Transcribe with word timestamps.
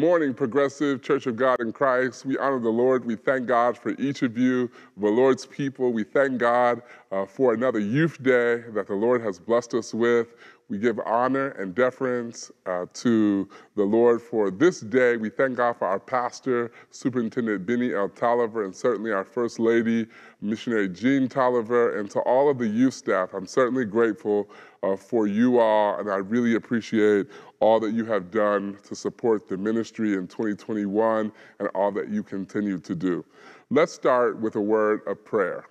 morning, 0.00 0.32
Progressive 0.32 1.02
Church 1.02 1.26
of 1.26 1.36
God 1.36 1.60
in 1.60 1.72
Christ. 1.72 2.24
We 2.24 2.38
honor 2.38 2.58
the 2.58 2.70
Lord. 2.70 3.04
We 3.04 3.16
thank 3.16 3.46
God 3.46 3.76
for 3.76 3.90
each 4.00 4.22
of 4.22 4.38
you, 4.38 4.70
the 4.96 5.08
Lord's 5.08 5.44
people. 5.44 5.92
We 5.92 6.04
thank 6.04 6.38
God 6.38 6.80
uh, 7.12 7.26
for 7.26 7.52
another 7.52 7.80
youth 7.80 8.16
day 8.22 8.64
that 8.70 8.86
the 8.86 8.94
Lord 8.94 9.20
has 9.20 9.38
blessed 9.38 9.74
us 9.74 9.92
with. 9.92 10.28
We 10.70 10.78
give 10.78 10.98
honor 11.04 11.48
and 11.50 11.74
deference 11.74 12.50
uh, 12.64 12.86
to 12.94 13.46
the 13.74 13.82
Lord 13.82 14.22
for 14.22 14.50
this 14.50 14.80
day. 14.80 15.18
We 15.18 15.28
thank 15.28 15.56
God 15.56 15.76
for 15.76 15.86
our 15.86 15.98
pastor, 15.98 16.72
Superintendent 16.92 17.66
Benny 17.66 17.92
L. 17.92 18.08
Tolliver, 18.08 18.64
and 18.64 18.74
certainly 18.74 19.12
our 19.12 19.24
First 19.24 19.58
Lady, 19.58 20.06
Missionary 20.40 20.88
Jean 20.88 21.28
Tolliver, 21.28 21.98
and 21.98 22.08
to 22.12 22.20
all 22.20 22.48
of 22.48 22.56
the 22.58 22.68
youth 22.68 22.94
staff. 22.94 23.34
I'm 23.34 23.48
certainly 23.48 23.84
grateful 23.84 24.48
uh, 24.82 24.96
for 24.96 25.26
you 25.26 25.58
all, 25.58 25.98
and 25.98 26.08
I 26.08 26.16
really 26.16 26.54
appreciate 26.54 27.26
all 27.60 27.78
that 27.80 27.92
you 27.92 28.04
have 28.06 28.30
done 28.30 28.76
to 28.88 28.94
support 28.94 29.48
the 29.48 29.56
ministry 29.56 30.14
in 30.14 30.26
2021 30.26 31.30
and 31.58 31.68
all 31.74 31.92
that 31.92 32.08
you 32.08 32.22
continue 32.22 32.78
to 32.78 32.94
do. 32.94 33.24
Let's 33.70 33.92
start 33.92 34.40
with 34.40 34.56
a 34.56 34.60
word 34.60 35.02
of 35.06 35.24
prayer. 35.24 35.66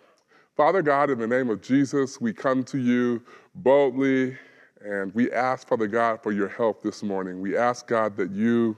Father 0.55 0.81
God, 0.81 1.09
in 1.09 1.19
the 1.19 1.27
name 1.27 1.49
of 1.49 1.61
Jesus, 1.61 2.21
we 2.21 2.31
come 2.31 2.63
to 2.65 2.77
you 2.77 3.21
boldly 3.55 4.37
and 4.81 5.13
we 5.13 5.31
ask, 5.31 5.67
Father 5.67 5.87
God, 5.87 6.21
for 6.21 6.31
your 6.31 6.47
help 6.47 6.83
this 6.83 7.03
morning. 7.03 7.41
We 7.41 7.57
ask, 7.57 7.87
God, 7.87 8.15
that 8.17 8.31
you 8.31 8.77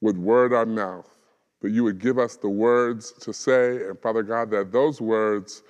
would 0.00 0.18
word 0.18 0.52
our 0.52 0.66
mouth, 0.66 1.08
that 1.62 1.70
you 1.70 1.84
would 1.84 1.98
give 1.98 2.18
us 2.18 2.36
the 2.36 2.48
words 2.48 3.12
to 3.12 3.32
say, 3.32 3.88
and 3.88 3.98
Father 4.00 4.22
God, 4.22 4.50
that 4.50 4.72
those 4.72 5.00
words 5.00 5.62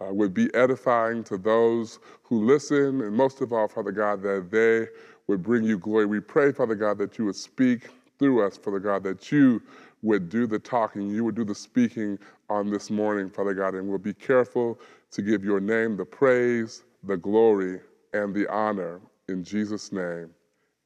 uh, 0.00 0.12
would 0.12 0.34
be 0.34 0.52
edifying 0.54 1.22
to 1.24 1.38
those 1.38 1.98
who 2.22 2.44
listen, 2.44 3.00
and 3.02 3.14
most 3.14 3.40
of 3.40 3.52
all, 3.52 3.68
Father 3.68 3.92
God, 3.92 4.22
that 4.22 4.50
they 4.50 4.86
would 5.28 5.42
bring 5.42 5.64
you 5.64 5.78
glory. 5.78 6.06
We 6.06 6.20
pray, 6.20 6.52
Father 6.52 6.74
God, 6.74 6.98
that 6.98 7.18
you 7.18 7.24
would 7.26 7.36
speak 7.36 7.88
through 8.18 8.46
us, 8.46 8.56
Father 8.56 8.78
God, 8.78 9.02
that 9.04 9.32
you 9.32 9.62
would 10.02 10.28
do 10.28 10.46
the 10.46 10.58
talking, 10.58 11.08
you 11.08 11.24
would 11.24 11.34
do 11.34 11.44
the 11.44 11.54
speaking 11.54 12.18
on 12.50 12.70
this 12.70 12.90
morning, 12.90 13.30
Father 13.30 13.54
God, 13.54 13.74
and 13.74 13.88
we'll 13.88 13.98
be 13.98 14.14
careful 14.14 14.78
to 15.10 15.22
give 15.22 15.44
your 15.44 15.60
name 15.60 15.96
the 15.96 16.04
praise, 16.04 16.84
the 17.04 17.16
glory, 17.16 17.80
and 18.12 18.34
the 18.34 18.46
honor. 18.52 19.00
In 19.28 19.42
Jesus' 19.42 19.92
name, 19.92 20.30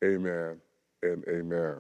amen 0.05 0.61
and 1.03 1.25
amen. 1.29 1.79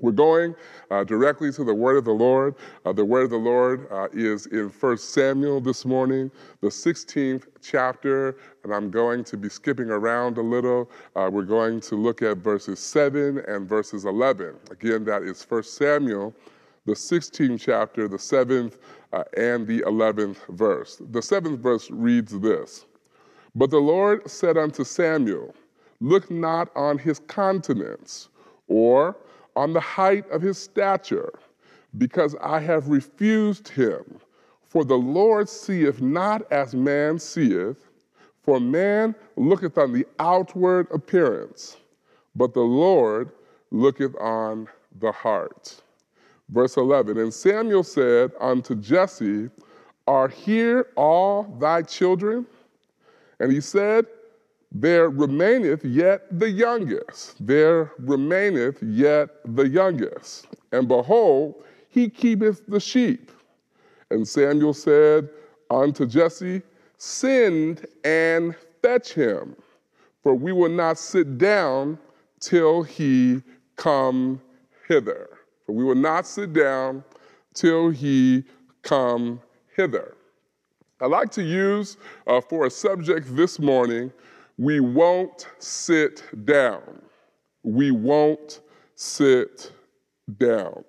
We're 0.00 0.12
going 0.12 0.56
uh, 0.90 1.04
directly 1.04 1.52
to 1.52 1.62
the 1.62 1.74
word 1.74 1.96
of 1.96 2.04
the 2.04 2.12
Lord. 2.12 2.56
Uh, 2.84 2.92
the 2.92 3.04
word 3.04 3.24
of 3.24 3.30
the 3.30 3.36
Lord 3.36 3.86
uh, 3.92 4.08
is 4.12 4.46
in 4.46 4.68
1 4.68 4.98
Samuel 4.98 5.60
this 5.60 5.84
morning, 5.84 6.32
the 6.60 6.68
16th 6.68 7.44
chapter, 7.62 8.36
and 8.64 8.74
I'm 8.74 8.90
going 8.90 9.22
to 9.24 9.36
be 9.36 9.48
skipping 9.48 9.90
around 9.90 10.36
a 10.36 10.42
little. 10.42 10.90
Uh, 11.14 11.30
we're 11.32 11.42
going 11.42 11.80
to 11.82 11.94
look 11.94 12.22
at 12.22 12.38
verses 12.38 12.80
7 12.80 13.44
and 13.46 13.68
verses 13.68 14.04
11. 14.04 14.56
Again, 14.72 15.04
that 15.04 15.22
is 15.22 15.44
1 15.44 15.62
Samuel, 15.62 16.34
the 16.86 16.94
16th 16.94 17.60
chapter, 17.60 18.08
the 18.08 18.16
7th 18.16 18.78
uh, 19.12 19.22
and 19.36 19.64
the 19.64 19.80
11th 19.82 20.38
verse. 20.56 20.96
The 20.96 21.20
7th 21.20 21.58
verse 21.58 21.88
reads 21.90 22.38
this 22.40 22.84
But 23.54 23.70
the 23.70 23.78
Lord 23.78 24.28
said 24.28 24.58
unto 24.58 24.82
Samuel, 24.82 25.54
Look 26.00 26.30
not 26.32 26.70
on 26.74 26.98
his 26.98 27.20
countenance, 27.20 28.28
or 28.66 29.16
on 29.56 29.72
the 29.72 29.80
height 29.80 30.28
of 30.30 30.42
his 30.42 30.58
stature, 30.58 31.32
because 31.98 32.34
I 32.40 32.60
have 32.60 32.88
refused 32.88 33.68
him. 33.68 34.20
For 34.62 34.84
the 34.84 34.96
Lord 34.96 35.48
seeth 35.48 36.00
not 36.00 36.50
as 36.50 36.74
man 36.74 37.18
seeth, 37.18 37.88
for 38.42 38.60
man 38.60 39.14
looketh 39.36 39.78
on 39.78 39.92
the 39.92 40.06
outward 40.18 40.88
appearance, 40.90 41.76
but 42.34 42.52
the 42.52 42.60
Lord 42.60 43.30
looketh 43.70 44.14
on 44.16 44.68
the 45.00 45.12
heart. 45.12 45.80
Verse 46.50 46.76
11 46.76 47.18
And 47.18 47.32
Samuel 47.32 47.82
said 47.82 48.32
unto 48.40 48.74
Jesse, 48.74 49.48
Are 50.06 50.28
here 50.28 50.88
all 50.96 51.44
thy 51.58 51.82
children? 51.82 52.46
And 53.40 53.52
he 53.52 53.60
said, 53.60 54.06
there 54.74 55.08
remaineth 55.08 55.84
yet 55.84 56.26
the 56.36 56.50
youngest. 56.50 57.46
There 57.46 57.92
remaineth 58.00 58.82
yet 58.82 59.28
the 59.44 59.68
youngest. 59.68 60.48
And 60.72 60.88
behold, 60.88 61.62
he 61.88 62.10
keepeth 62.10 62.66
the 62.66 62.80
sheep. 62.80 63.30
And 64.10 64.26
Samuel 64.26 64.74
said 64.74 65.28
unto 65.70 66.06
Jesse, 66.06 66.60
Send 66.98 67.86
and 68.04 68.56
fetch 68.82 69.12
him, 69.12 69.54
for 70.22 70.34
we 70.34 70.52
will 70.52 70.70
not 70.70 70.98
sit 70.98 71.38
down 71.38 71.96
till 72.40 72.82
he 72.82 73.42
come 73.76 74.40
hither. 74.88 75.28
For 75.66 75.72
we 75.72 75.84
will 75.84 75.94
not 75.94 76.26
sit 76.26 76.52
down 76.52 77.04
till 77.54 77.90
he 77.90 78.42
come 78.82 79.40
hither. 79.76 80.16
I 81.00 81.06
like 81.06 81.30
to 81.32 81.42
use 81.42 81.96
uh, 82.26 82.40
for 82.40 82.66
a 82.66 82.70
subject 82.70 83.36
this 83.36 83.58
morning 83.60 84.12
we 84.58 84.80
won't 84.80 85.48
sit 85.58 86.22
down. 86.44 87.02
We 87.62 87.90
won't 87.90 88.60
sit 88.94 89.72
down. 90.38 90.84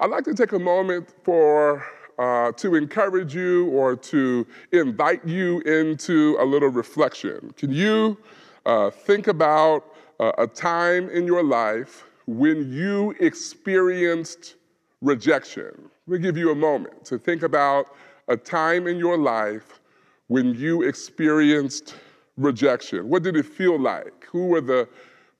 I'd 0.00 0.10
like 0.10 0.24
to 0.24 0.34
take 0.34 0.52
a 0.52 0.58
moment 0.58 1.08
for 1.22 1.84
uh, 2.18 2.52
to 2.52 2.74
encourage 2.74 3.34
you 3.34 3.68
or 3.70 3.96
to 3.96 4.46
invite 4.72 5.26
you 5.26 5.60
into 5.60 6.36
a 6.38 6.44
little 6.44 6.68
reflection. 6.68 7.52
Can 7.56 7.72
you 7.72 8.18
uh, 8.66 8.90
think 8.90 9.26
about 9.26 9.84
uh, 10.20 10.32
a 10.38 10.46
time 10.46 11.08
in 11.10 11.26
your 11.26 11.42
life 11.42 12.04
when 12.26 12.72
you 12.72 13.14
experienced 13.20 14.56
rejection? 15.00 15.72
Let 16.06 16.20
me 16.20 16.26
give 16.26 16.36
you 16.36 16.50
a 16.50 16.54
moment 16.54 17.04
to 17.06 17.18
think 17.18 17.42
about 17.42 17.94
a 18.28 18.36
time 18.36 18.86
in 18.86 18.98
your 18.98 19.18
life 19.18 19.80
when 20.28 20.54
you 20.54 20.82
experienced 20.82 21.96
rejection? 22.36 23.08
What 23.08 23.22
did 23.22 23.36
it 23.36 23.46
feel 23.46 23.78
like? 23.78 24.26
Who 24.30 24.46
were 24.46 24.60
the 24.60 24.88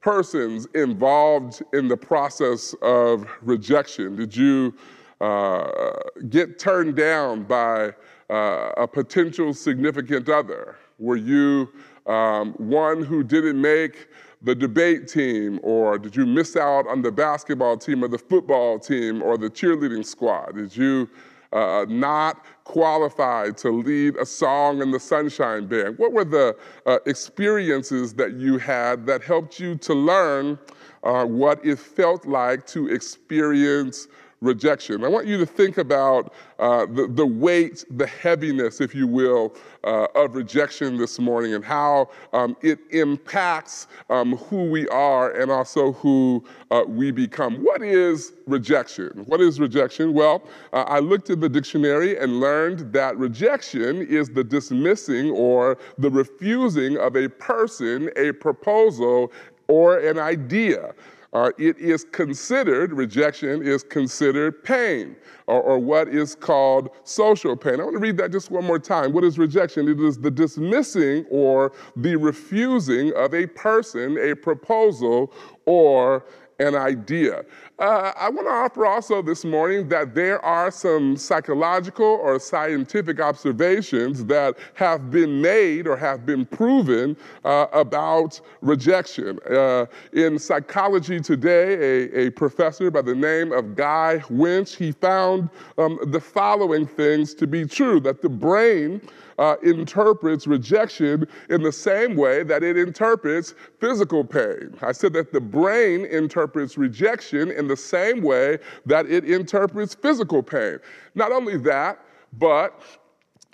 persons 0.01 0.67
involved 0.75 1.63
in 1.73 1.89
the 1.89 1.97
process 1.97 2.75
of 2.83 3.27
rejection? 3.43 4.17
Did 4.17 4.37
you 4.37 4.75
uh, 5.21 5.93
get 6.29 6.59
turned 6.59 6.97
down 6.97 7.45
by 7.45 7.93
uh, 8.31 8.73
a 8.77 8.87
potential 8.87 9.55
significant 9.55 10.29
other? 10.29 10.77
Were 10.99 11.17
you 11.17 11.71
um, 12.07 12.53
one 12.59 13.03
who 13.03 13.23
didn't 13.25 13.61
make 13.61 14.09
the 14.43 14.55
debate 14.55 15.09
team, 15.09 15.59
or 15.63 15.99
did 15.99 16.15
you 16.15 16.27
miss 16.27 16.55
out 16.55 16.87
on 16.87 17.01
the 17.01 17.11
basketball 17.11 17.79
team 17.79 18.05
or 18.05 18.09
the 18.09 18.19
football 18.19 18.79
team 18.79 19.23
or 19.23 19.39
the 19.39 19.49
cheerleading 19.49 20.05
squad? 20.05 20.57
Did 20.57 20.77
you 20.77 21.09
uh, 21.55 21.87
not 21.89 22.45
qualified 22.65 23.57
to 23.59 23.71
lead 23.71 24.17
a 24.17 24.27
song 24.27 24.83
in 24.83 24.91
the 24.91 25.01
Sunshine 25.01 25.67
Band? 25.67 25.99
What 25.99 26.13
were 26.13 26.25
the 26.25 26.57
uh, 26.85 26.99
experiences 27.07 28.13
that 28.15 28.35
you 28.35 28.59
had 28.59 29.07
that 29.07 29.23
helped 29.23 29.61
you 29.61 29.77
to 29.77 29.95
learn 29.95 30.59
uh, 31.05 31.25
what 31.25 31.65
it 31.65 31.79
felt 31.79 32.27
like 32.27 32.67
to 32.67 32.89
experience 32.89 34.09
rejection. 34.45 35.05
I 35.05 35.09
want 35.09 35.27
you 35.27 35.39
to 35.39 35.47
think 35.47 35.79
about 35.79 36.33
uh, 36.59 36.87
the, 36.87 37.07
the 37.09 37.27
weight, 37.27 37.85
the 37.91 38.07
heaviness, 38.07 38.81
if 38.81 38.95
you 38.95 39.07
will, 39.07 39.55
uh, 39.83 40.07
of 40.15 40.35
rejection 40.35 40.97
this 40.97 41.19
morning 41.19 41.55
and 41.55 41.65
how 41.65 42.11
um, 42.33 42.57
it 42.63 42.79
impacts 42.91 43.87
um, 44.11 44.37
who 44.37 44.71
we 44.71 44.87
are 44.89 45.33
and 45.33 45.51
also 45.51 45.93
who 45.93 46.45
uh, 46.71 46.85
we 46.87 47.11
become. 47.11 47.63
What 47.65 47.83
is 47.83 48.33
rejection? 48.47 49.25
What 49.27 49.41
is 49.41 49.59
rejection? 49.59 50.13
Well, 50.13 50.43
uh, 50.73 50.85
I 50.87 51.01
looked 51.01 51.31
in 51.31 51.41
the 51.41 51.49
dictionary 51.49 52.19
and 52.19 52.41
learned 52.41 52.93
that 52.93 53.17
rejection 53.17 54.07
is 54.07 54.29
the 54.29 54.45
dismissing 54.45 55.31
or 55.31 55.79
the 55.99 56.11
refusing 56.11 56.99
of 56.99 57.17
a 57.17 57.29
person, 57.29 58.11
a 58.17 58.33
proposal, 58.33 59.33
or 59.69 59.99
an 59.99 60.19
idea. 60.19 60.95
It 61.35 61.79
is 61.79 62.05
considered, 62.05 62.93
rejection 62.93 63.67
is 63.67 63.83
considered 63.83 64.63
pain, 64.63 65.17
or, 65.47 65.61
or, 65.61 65.79
what 65.81 66.09
is 66.09 66.37
called 66.37 66.91
social 67.03 67.57
pain. 67.57 67.81
I 67.81 67.85
want 67.85 67.95
to 67.97 68.01
read 68.01 68.17
that 68.19 68.31
just 68.31 68.51
one 68.53 68.65
more 68.65 68.79
time. 68.79 69.13
What 69.13 69.25
is 69.25 69.37
rejection? 69.37 69.89
It 69.89 70.01
is 70.01 70.17
the 70.17 70.31
dismissing 70.31 71.27
or 71.31 71.73
the 71.97 72.17
refusing 72.17 73.13
of 73.15 73.35
a 73.35 73.47
person, 73.49 74.17
a 74.19 74.37
proposal, 74.37 75.33
or 75.67 76.25
an 76.61 76.77
idea. 76.77 77.45
Uh, 77.81 78.13
I 78.17 78.29
want 78.29 78.47
to 78.47 78.53
offer 78.53 78.87
also 78.87 79.21
this 79.21 79.45
morning 79.45 79.89
that 79.89 80.15
there 80.15 80.43
are 80.45 80.71
some 80.71 81.17
psychological 81.17 82.07
or 82.07 82.39
scientific 82.39 83.19
observations 83.19 84.25
that 84.27 84.57
have 84.75 85.11
been 85.11 85.43
made 85.43 85.89
or 85.89 85.97
have 85.97 86.25
been 86.25 86.47
proven 86.47 87.17
uh, 87.45 87.67
about 87.73 88.41
rejection. 88.61 89.41
Uh, 89.51 89.87
in 90.13 90.39
psychology 90.39 91.19
today, 91.19 91.75
a, 92.13 92.27
a, 92.27 92.31
professor 92.31 92.93
by 92.93 93.03
the 93.03 93.15
name 93.15 93.51
of 93.51 93.75
Guy 93.75 94.23
Winch, 94.31 94.77
he 94.77 94.93
found 94.93 95.51
um, 95.77 95.99
the 96.07 96.21
following 96.21 96.87
things 96.87 97.35
to 97.35 97.47
be 97.49 97.67
true, 97.67 97.99
that 98.01 98.23
the 98.23 98.29
brain 98.29 99.01
uh, 99.39 99.57
interprets 99.63 100.47
rejection 100.47 101.27
in 101.51 101.63
the 101.63 101.73
same 101.73 102.17
way 102.17 102.43
that 102.43 102.63
it 102.63 102.77
interprets 102.77 103.55
physical 103.79 104.25
pain. 104.25 104.77
I 104.83 104.93
said 104.93 105.13
that 105.15 105.33
the 105.33 105.41
brain 105.41 106.05
interprets 106.07 106.79
rejection 106.79 107.51
in 107.51 107.64
the 107.69 107.77
same 107.77 108.23
way 108.23 108.59
that 108.87 109.07
it 109.07 109.25
interprets 109.25 109.95
physical 109.95 110.43
pain. 110.43 110.79
Not 111.15 111.33
only 111.33 111.57
that, 111.59 112.01
but 112.39 112.81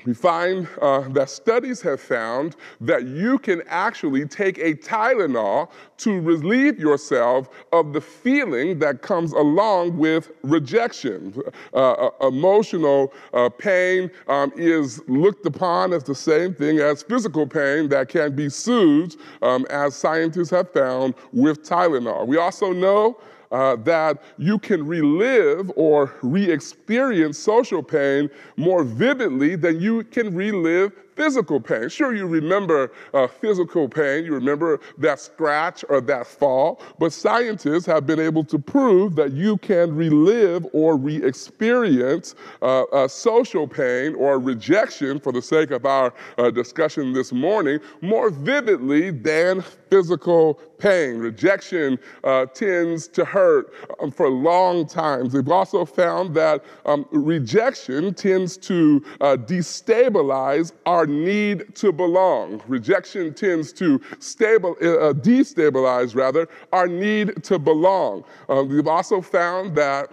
we 0.07 0.15
find 0.15 0.69
uh, 0.81 1.09
that 1.11 1.31
studies 1.31 1.81
have 1.83 2.01
found 2.01 2.57
that 2.81 3.07
you 3.07 3.39
can 3.39 3.63
actually 3.69 4.27
take 4.27 4.59
a 4.59 4.75
Tylenol 4.75 5.71
to 5.99 6.21
relieve 6.21 6.79
yourself 6.79 7.51
of 7.73 7.93
the 7.93 8.01
feeling 8.01 8.79
that 8.79 9.03
comes 9.03 9.33
along 9.33 9.97
with 9.97 10.31
rejection. 10.43 11.35
Uh, 11.75 11.93
uh, 11.93 12.27
emotional 12.27 13.13
uh, 13.35 13.49
pain 13.49 14.11
um, 14.29 14.53
is 14.57 15.01
looked 15.09 15.45
upon 15.47 15.93
as 15.93 16.05
the 16.05 16.15
same 16.15 16.55
thing 16.55 16.79
as 16.79 17.03
physical 17.03 17.47
pain 17.47 17.89
that 17.89 18.09
can 18.09 18.35
be 18.35 18.49
soothed, 18.49 19.17
um, 19.43 19.67
as 19.71 19.95
scientists 19.95 20.51
have 20.51 20.73
found, 20.73 21.15
with 21.33 21.63
Tylenol. 21.63 22.27
We 22.27 22.39
also 22.39 22.73
know 22.73 23.19
uh, 23.51 23.77
that 23.77 24.23
you 24.39 24.59
can 24.59 24.87
relive 24.87 25.71
or 25.77 26.15
re 26.23 26.51
experience 26.51 27.39
social 27.39 27.83
pain 27.83 28.31
more 28.57 28.85
vividly 28.85 29.57
than 29.57 29.81
you 29.81 30.05
can 30.05 30.35
relive 30.35 30.93
physical 31.21 31.61
pain. 31.61 31.87
Sure, 31.91 32.15
you 32.15 32.27
remember 32.27 32.93
uh, 33.13 33.27
physical 33.27 33.87
pain, 33.87 34.25
you 34.25 34.33
remember 34.33 34.81
that 34.97 35.21
scratch 35.21 35.85
or 35.91 36.01
that 36.01 36.27
fall, 36.27 36.81
but 36.99 37.13
scientists 37.13 37.85
have 37.85 38.07
been 38.07 38.19
able 38.19 38.43
to 38.43 38.59
prove 38.59 39.17
that 39.17 39.33
you 39.33 39.59
can 39.59 39.95
relive 39.95 40.67
or 40.73 40.97
re 40.97 41.23
experience 41.23 42.35
uh, 42.63 42.85
uh, 42.85 43.07
social 43.07 43.69
pain 43.69 44.15
or 44.15 44.39
rejection, 44.39 45.21
for 45.21 45.31
the 45.31 45.43
sake 45.43 45.71
of 45.73 45.85
our 45.85 46.15
uh, 46.39 46.51
discussion 46.51 47.13
this 47.13 47.33
morning, 47.33 47.79
more 48.01 48.31
vividly 48.31 49.11
than 49.11 49.63
physical 49.91 50.55
pain. 50.79 51.19
Rejection 51.19 51.99
uh, 52.25 52.47
tends 52.47 53.07
to 53.09 53.25
hurt 53.25 53.75
um, 54.01 54.11
for 54.11 54.29
long 54.29 54.87
times. 54.87 55.33
They've 55.33 55.49
also 55.49 55.85
found 55.85 56.35
that 56.37 56.65
um, 56.87 57.07
rejection 57.11 58.15
tends 58.15 58.57
to 58.59 59.05
uh, 59.21 59.37
destabilize 59.37 60.73
our 60.87 61.07
need 61.07 61.75
to 61.77 61.93
belong. 61.93 62.63
Rejection 62.67 63.35
tends 63.35 63.73
to 63.75 64.01
stable, 64.21 64.77
uh, 64.81 65.13
destabilize, 65.13 66.15
rather, 66.15 66.49
our 66.73 66.87
need 66.87 67.43
to 67.45 67.59
belong. 67.59 68.25
Um, 68.49 68.69
we've 68.69 68.89
also 68.89 69.21
found 69.21 69.75
that 69.77 70.11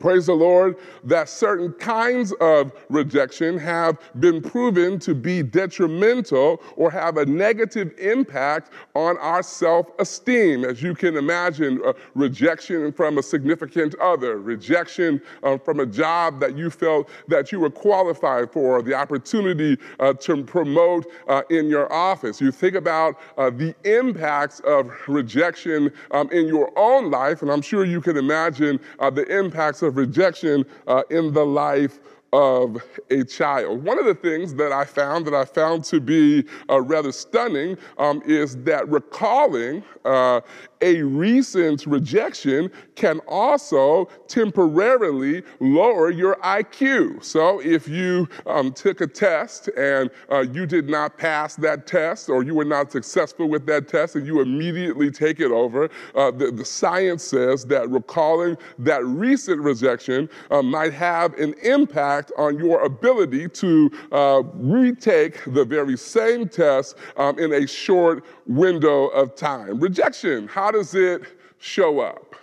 Praise 0.00 0.24
the 0.26 0.34
Lord 0.34 0.76
that 1.04 1.28
certain 1.28 1.74
kinds 1.74 2.32
of 2.40 2.72
rejection 2.88 3.58
have 3.58 3.98
been 4.18 4.40
proven 4.40 4.98
to 5.00 5.14
be 5.14 5.42
detrimental 5.42 6.62
or 6.76 6.90
have 6.90 7.18
a 7.18 7.26
negative 7.26 7.92
impact 7.98 8.72
on 8.94 9.18
our 9.18 9.42
self 9.42 9.88
esteem. 9.98 10.64
As 10.64 10.82
you 10.82 10.94
can 10.94 11.18
imagine, 11.18 11.82
uh, 11.84 11.92
rejection 12.14 12.92
from 12.92 13.18
a 13.18 13.22
significant 13.22 13.94
other, 13.96 14.40
rejection 14.40 15.20
uh, 15.42 15.58
from 15.58 15.80
a 15.80 15.86
job 15.86 16.40
that 16.40 16.56
you 16.56 16.70
felt 16.70 17.10
that 17.28 17.52
you 17.52 17.60
were 17.60 17.70
qualified 17.70 18.50
for, 18.50 18.80
the 18.80 18.94
opportunity 18.94 19.76
uh, 20.00 20.14
to 20.14 20.42
promote 20.44 21.06
uh, 21.28 21.42
in 21.50 21.68
your 21.68 21.92
office. 21.92 22.40
You 22.40 22.52
think 22.52 22.74
about 22.74 23.20
uh, 23.36 23.50
the 23.50 23.74
impacts 23.84 24.60
of 24.60 24.90
rejection 25.08 25.92
um, 26.12 26.30
in 26.30 26.46
your 26.46 26.72
own 26.78 27.10
life, 27.10 27.42
and 27.42 27.50
I'm 27.50 27.60
sure 27.60 27.84
you 27.84 28.00
can 28.00 28.16
imagine 28.16 28.80
uh, 28.98 29.10
the 29.10 29.26
impacts 29.26 29.82
of 29.82 29.89
of 29.90 29.96
rejection 29.96 30.64
uh, 30.86 31.02
in 31.10 31.32
the 31.34 31.44
life 31.44 32.00
of 32.32 32.82
a 33.10 33.24
child. 33.24 33.84
One 33.84 33.98
of 33.98 34.04
the 34.04 34.14
things 34.14 34.54
that 34.54 34.72
I 34.72 34.84
found 34.84 35.26
that 35.26 35.34
I 35.34 35.44
found 35.44 35.84
to 35.84 36.00
be 36.00 36.44
uh, 36.68 36.80
rather 36.80 37.12
stunning 37.12 37.76
um, 37.98 38.22
is 38.24 38.56
that 38.64 38.88
recalling 38.88 39.82
uh, 40.04 40.40
a 40.80 41.02
recent 41.02 41.86
rejection 41.86 42.70
can 42.94 43.18
also 43.28 44.06
temporarily 44.28 45.42
lower 45.60 46.10
your 46.10 46.36
IQ. 46.36 47.22
So 47.22 47.60
if 47.60 47.88
you 47.88 48.28
um, 48.46 48.72
took 48.72 49.00
a 49.00 49.06
test 49.06 49.68
and 49.76 50.10
uh, 50.30 50.40
you 50.52 50.66
did 50.66 50.88
not 50.88 51.18
pass 51.18 51.56
that 51.56 51.86
test 51.86 52.28
or 52.30 52.42
you 52.42 52.54
were 52.54 52.64
not 52.64 52.90
successful 52.92 53.48
with 53.48 53.66
that 53.66 53.88
test 53.88 54.16
and 54.16 54.26
you 54.26 54.40
immediately 54.40 55.10
take 55.10 55.40
it 55.40 55.50
over, 55.50 55.90
uh, 56.14 56.30
the, 56.30 56.50
the, 56.50 56.64
science 56.70 57.24
says 57.24 57.64
that 57.66 57.90
recalling 57.90 58.56
that 58.78 59.04
recent 59.04 59.60
rejection 59.60 60.28
uh, 60.50 60.62
might 60.62 60.92
have 60.92 61.34
an 61.34 61.52
impact 61.62 62.19
on 62.36 62.58
your 62.58 62.82
ability 62.84 63.48
to 63.48 63.90
uh, 64.12 64.42
retake 64.54 65.42
the 65.46 65.64
very 65.64 65.96
same 65.96 66.48
test 66.48 66.96
um, 67.16 67.38
in 67.38 67.52
a 67.52 67.66
short 67.66 68.24
window 68.46 69.06
of 69.08 69.34
time. 69.34 69.78
Rejection, 69.80 70.48
how 70.48 70.70
does 70.70 70.94
it 70.94 71.22
show 71.58 72.00
up? 72.00 72.34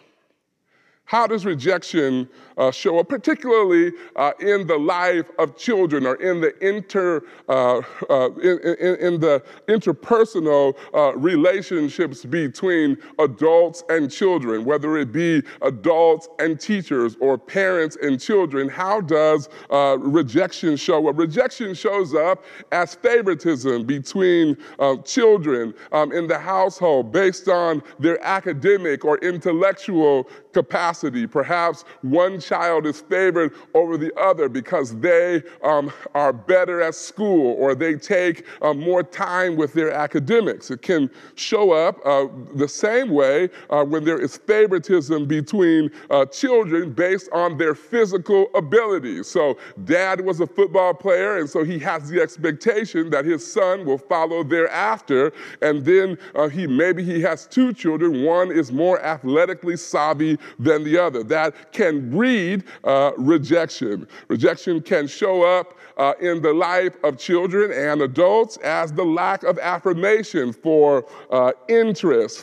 How 1.07 1.25
does 1.25 1.45
rejection 1.45 2.27
uh, 2.57 2.69
show 2.69 2.99
up, 2.99 3.07
particularly 3.07 3.93
uh, 4.17 4.33
in 4.41 4.67
the 4.67 4.77
life 4.77 5.31
of 5.39 5.55
children 5.55 6.05
or 6.05 6.15
in 6.15 6.41
the 6.41 6.53
inter 6.65 7.23
uh, 7.47 7.81
uh 8.09 8.29
in, 8.31 8.59
in, 8.59 8.95
in, 8.95 9.19
the 9.21 9.41
interpersonal 9.69 10.75
uh, 10.93 11.15
relationships 11.15 12.25
between 12.25 12.97
adults 13.19 13.85
and 13.87 14.11
children, 14.11 14.65
whether 14.65 14.97
it 14.97 15.13
be 15.13 15.41
adults 15.61 16.27
and 16.39 16.59
teachers 16.59 17.15
or 17.21 17.37
parents 17.37 17.97
and 18.01 18.19
children. 18.19 18.67
How 18.67 18.99
does 18.99 19.47
uh, 19.69 19.97
rejection 19.99 20.75
show 20.75 21.07
up? 21.07 21.17
Rejection 21.17 21.73
shows 21.73 22.15
up 22.15 22.43
as 22.73 22.95
favoritism 22.95 23.85
between 23.85 24.57
children 25.05 25.73
um, 25.93 26.11
in 26.11 26.27
the 26.27 26.37
household 26.37 27.13
based 27.13 27.47
on 27.47 27.81
their 27.97 28.21
academic 28.25 29.05
or 29.05 29.19
intellectual 29.19 30.27
capacity. 30.57 31.27
Perhaps 31.27 31.85
one 32.01 32.39
child 32.39 32.87
is 32.87 32.99
favored 32.99 33.53
over 33.75 33.95
the 33.95 34.11
other 34.19 34.49
because 34.49 34.97
they 34.99 35.43
um, 35.63 35.93
are 36.15 36.33
better 36.33 36.81
at 36.81 36.95
school 36.95 37.53
or 37.59 37.75
they 37.75 37.93
take 37.93 38.43
uh, 38.63 38.73
more 38.73 39.03
time 39.03 39.55
with 39.55 39.71
their 39.73 39.91
academics. 39.91 40.71
It 40.71 40.81
can 40.81 41.11
show 41.35 41.73
up 41.73 42.03
uh, 42.03 42.25
the 42.55 42.67
same 42.67 43.09
way 43.11 43.51
uh, 43.69 43.83
when 43.85 44.03
there 44.03 44.19
is 44.19 44.37
favoritism 44.37 45.27
between 45.27 45.91
uh, 46.09 46.25
children 46.25 46.91
based 46.91 47.29
on 47.33 47.59
their 47.59 47.75
physical 47.75 48.47
abilities. 48.55 49.27
So, 49.27 49.59
dad 49.83 50.21
was 50.21 50.39
a 50.39 50.47
football 50.47 50.95
player, 50.95 51.37
and 51.37 51.47
so 51.47 51.63
he 51.63 51.77
has 51.79 52.09
the 52.09 52.19
expectation 52.19 53.11
that 53.11 53.25
his 53.25 53.45
son 53.45 53.85
will 53.85 53.99
follow 53.99 54.43
thereafter. 54.43 55.33
And 55.61 55.85
then 55.85 56.17
uh, 56.33 56.47
he 56.47 56.65
maybe 56.65 57.03
he 57.03 57.21
has 57.21 57.45
two 57.45 57.73
children. 57.73 58.23
One 58.23 58.51
is 58.51 58.71
more 58.71 58.99
athletically 59.03 59.77
savvy 59.77 60.39
than 60.59 60.83
the 60.83 60.97
other. 60.97 61.23
That 61.23 61.71
can 61.71 62.09
breed 62.09 62.63
uh, 62.83 63.11
rejection. 63.17 64.07
Rejection 64.27 64.81
can 64.81 65.07
show 65.07 65.43
up 65.43 65.77
uh, 65.97 66.13
in 66.21 66.41
the 66.41 66.53
life 66.53 66.95
of 67.03 67.17
children 67.17 67.71
and 67.71 68.01
adults 68.01 68.57
as 68.57 68.91
the 68.93 69.03
lack 69.03 69.43
of 69.43 69.57
affirmation 69.59 70.53
for 70.53 71.05
uh, 71.31 71.51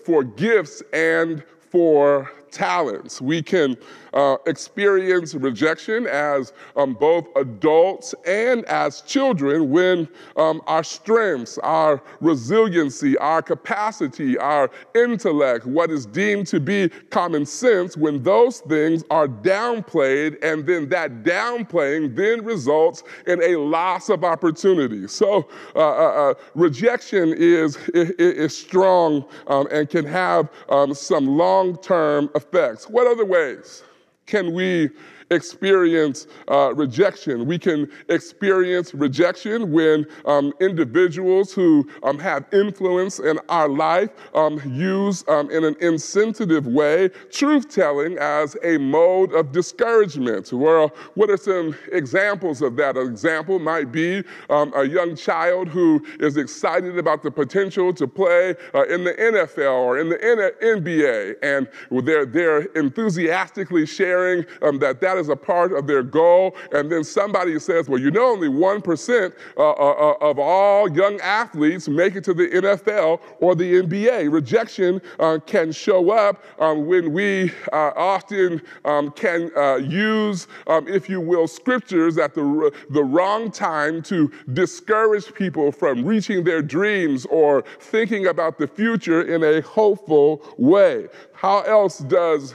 for 0.04 0.25
gifts, 0.25 0.82
and 0.92 1.42
for 1.70 2.30
talents. 2.54 3.20
We 3.20 3.42
can 3.42 3.76
uh, 4.14 4.37
experience 4.46 5.34
rejection 5.34 6.06
as 6.06 6.52
um, 6.76 6.94
both 6.94 7.26
adults 7.37 8.14
and 8.26 8.64
as 8.66 9.00
children 9.02 9.70
when 9.70 10.08
um, 10.37 10.62
our 10.66 10.84
strengths, 10.84 11.58
our 11.58 12.00
resiliency, 12.20 13.18
our 13.18 13.42
capacity, 13.42 14.38
our 14.38 14.70
intellect, 14.94 15.66
what 15.66 15.90
is 15.90 16.06
deemed 16.06 16.46
to 16.46 16.61
be 16.61 16.88
common 17.11 17.44
sense, 17.44 17.96
when 17.96 18.23
those 18.23 18.61
things 18.61 19.02
are 19.11 19.26
downplayed, 19.26 20.37
and 20.42 20.64
then 20.66 20.88
that 20.88 21.25
downplaying 21.25 22.14
then 22.14 22.44
results 22.44 23.02
in 23.26 23.42
a 23.42 23.56
loss 23.56 24.08
of 24.08 24.23
opportunity. 24.23 25.08
So 25.08 25.49
uh, 25.75 25.80
uh, 25.80 26.30
uh 26.30 26.34
rejection 26.54 27.34
is, 27.37 27.76
is, 27.88 28.11
is 28.11 28.56
strong 28.56 29.25
um, 29.49 29.66
and 29.73 29.90
can 29.90 30.04
have 30.04 30.49
um, 30.68 30.94
some 30.94 31.26
long 31.26 31.76
term 31.78 32.30
effects. 32.37 32.43
What 32.88 33.06
other 33.06 33.24
ways? 33.24 33.82
can 34.26 34.52
we 34.54 34.90
experience 35.31 36.26
uh, 36.50 36.75
rejection. 36.75 37.47
We 37.47 37.59
can 37.59 37.90
experience 38.09 38.95
rejection 38.95 39.73
when 39.73 40.07
um, 40.26 40.52
individuals 40.61 41.52
who 41.52 41.88
um, 42.02 42.19
have 42.19 42.45
influence 42.52 43.19
in 43.19 43.38
our 43.49 43.69
life 43.69 44.11
um, 44.35 44.61
use 44.66 45.25
um, 45.28 45.50
in 45.50 45.64
an 45.64 45.76
insensitive 45.81 46.66
way 46.66 47.09
truth 47.31 47.69
telling 47.69 48.19
as 48.19 48.57
a 48.62 48.78
mode 48.78 49.33
of 49.33 49.52
discouragement. 49.52 50.52
Well, 50.52 50.93
what 51.14 51.31
are 51.31 51.37
some 51.37 51.75
examples 51.93 52.62
of 52.62 52.76
that? 52.76 52.97
An 52.97 53.09
example 53.09 53.59
might 53.59 53.93
be 53.93 54.23
um, 54.50 54.73
a 54.76 54.85
young 54.85 55.16
child 55.16 55.69
who 55.69 56.04
is 56.21 56.37
excited 56.37 56.99
about 56.99 57.23
the 57.23 57.31
potential 57.31 57.93
to 57.95 58.07
play 58.07 58.54
uh, 58.75 58.85
in 58.85 59.04
the 59.04 59.12
NFL 59.14 59.73
or 59.73 59.99
in 59.99 60.09
the 60.09 60.16
NBA, 60.16 61.37
and 61.43 61.69
they're, 62.04 62.26
they're 62.26 62.62
enthusiastically 62.76 63.87
sharing 63.87 64.45
um, 64.62 64.78
that 64.78 65.00
that 65.14 65.21
is 65.21 65.28
a 65.28 65.37
part 65.37 65.73
of 65.73 65.87
their 65.87 66.02
goal. 66.02 66.56
And 66.73 66.90
then 66.90 67.04
somebody 67.04 67.59
says, 67.59 67.88
well, 67.88 68.00
you 68.00 68.11
know, 68.11 68.26
only 68.26 68.49
1% 68.49 69.33
uh, 69.56 69.61
uh, 69.61 69.73
uh, 69.73 70.14
of 70.21 70.38
all 70.38 70.90
young 70.90 71.21
athletes 71.21 71.88
make 71.88 72.16
it 72.16 72.25
to 72.25 72.35
the 72.35 72.49
NFL 72.49 73.21
or 73.40 73.54
the 73.54 73.83
NBA. 73.83 74.33
Rejection 74.33 75.00
uh, 75.21 75.38
can 75.47 75.73
show 75.73 76.11
up 76.11 76.42
um, 76.59 76.87
when 76.87 77.12
we 77.12 77.52
uh, 77.73 77.92
often 77.97 78.61
um, 78.85 79.11
can 79.12 79.50
uh, 79.56 79.76
use, 79.76 80.49
um, 80.66 80.88
if 80.88 81.09
you 81.09 81.21
will, 81.21 81.47
scriptures 81.47 82.18
at 82.18 82.35
the, 82.35 82.73
the 82.90 83.04
wrong 83.04 83.50
time 83.50 84.02
to 84.02 84.30
discourage 84.52 85.33
people 85.35 85.71
from 85.71 86.04
reaching 86.04 86.42
their 86.42 86.62
dreams 86.62 87.25
or 87.26 87.62
thinking 87.80 88.26
about 88.26 88.59
the 88.59 88.66
future 88.66 89.23
in 89.23 89.44
a 89.44 89.61
hopeful 89.62 90.42
way. 90.59 91.06
How 91.35 91.61
else 91.62 91.99
does 91.99 92.54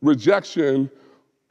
rejection 0.00 0.90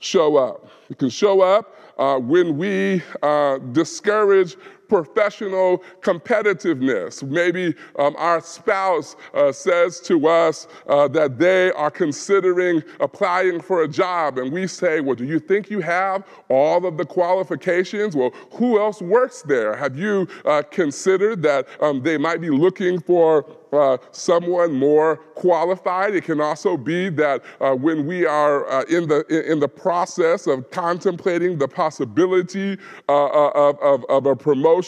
show 0.01 0.35
up? 0.35 0.67
It 0.89 0.97
can 0.97 1.09
show 1.09 1.41
up 1.41 1.75
uh, 1.97 2.19
when 2.19 2.57
we 2.57 3.01
uh, 3.23 3.59
discourage 3.59 4.57
professional 4.91 5.81
competitiveness. 6.01 7.23
Maybe 7.23 7.73
um, 7.97 8.13
our 8.17 8.41
spouse 8.41 9.15
uh, 9.33 9.53
says 9.53 10.01
to 10.01 10.27
us 10.27 10.67
uh, 10.87 11.07
that 11.07 11.39
they 11.39 11.71
are 11.71 11.89
considering 11.89 12.83
applying 12.99 13.61
for 13.61 13.83
a 13.83 13.87
job, 13.87 14.37
and 14.37 14.51
we 14.51 14.67
say, 14.67 14.99
Well, 14.99 15.15
do 15.15 15.23
you 15.23 15.39
think 15.39 15.69
you 15.69 15.79
have 15.79 16.25
all 16.49 16.85
of 16.85 16.97
the 16.97 17.05
qualifications? 17.05 18.17
Well, 18.17 18.33
who 18.51 18.81
else 18.81 19.01
works 19.01 19.43
there? 19.43 19.77
Have 19.77 19.97
you 19.97 20.27
uh, 20.43 20.63
considered 20.69 21.41
that 21.43 21.69
um, 21.79 22.03
they 22.03 22.17
might 22.17 22.41
be 22.41 22.49
looking 22.49 22.99
for 22.99 23.45
uh, 23.73 23.97
someone 24.11 24.73
more 24.73 25.17
qualified. 25.35 26.15
It 26.15 26.25
can 26.25 26.41
also 26.41 26.77
be 26.77 27.09
that 27.09 27.43
uh, 27.59 27.73
when 27.73 28.05
we 28.05 28.25
are 28.25 28.69
uh, 28.69 28.83
in, 28.83 29.07
the, 29.07 29.25
in 29.49 29.59
the 29.59 29.67
process 29.67 30.47
of 30.47 30.69
contemplating 30.71 31.57
the 31.57 31.67
possibility 31.67 32.77
uh, 33.07 33.25
uh, 33.25 33.51
of, 33.55 33.79
of, 33.79 34.05
of, 34.09 34.25
a 34.25 34.35
promotion, 34.35 34.80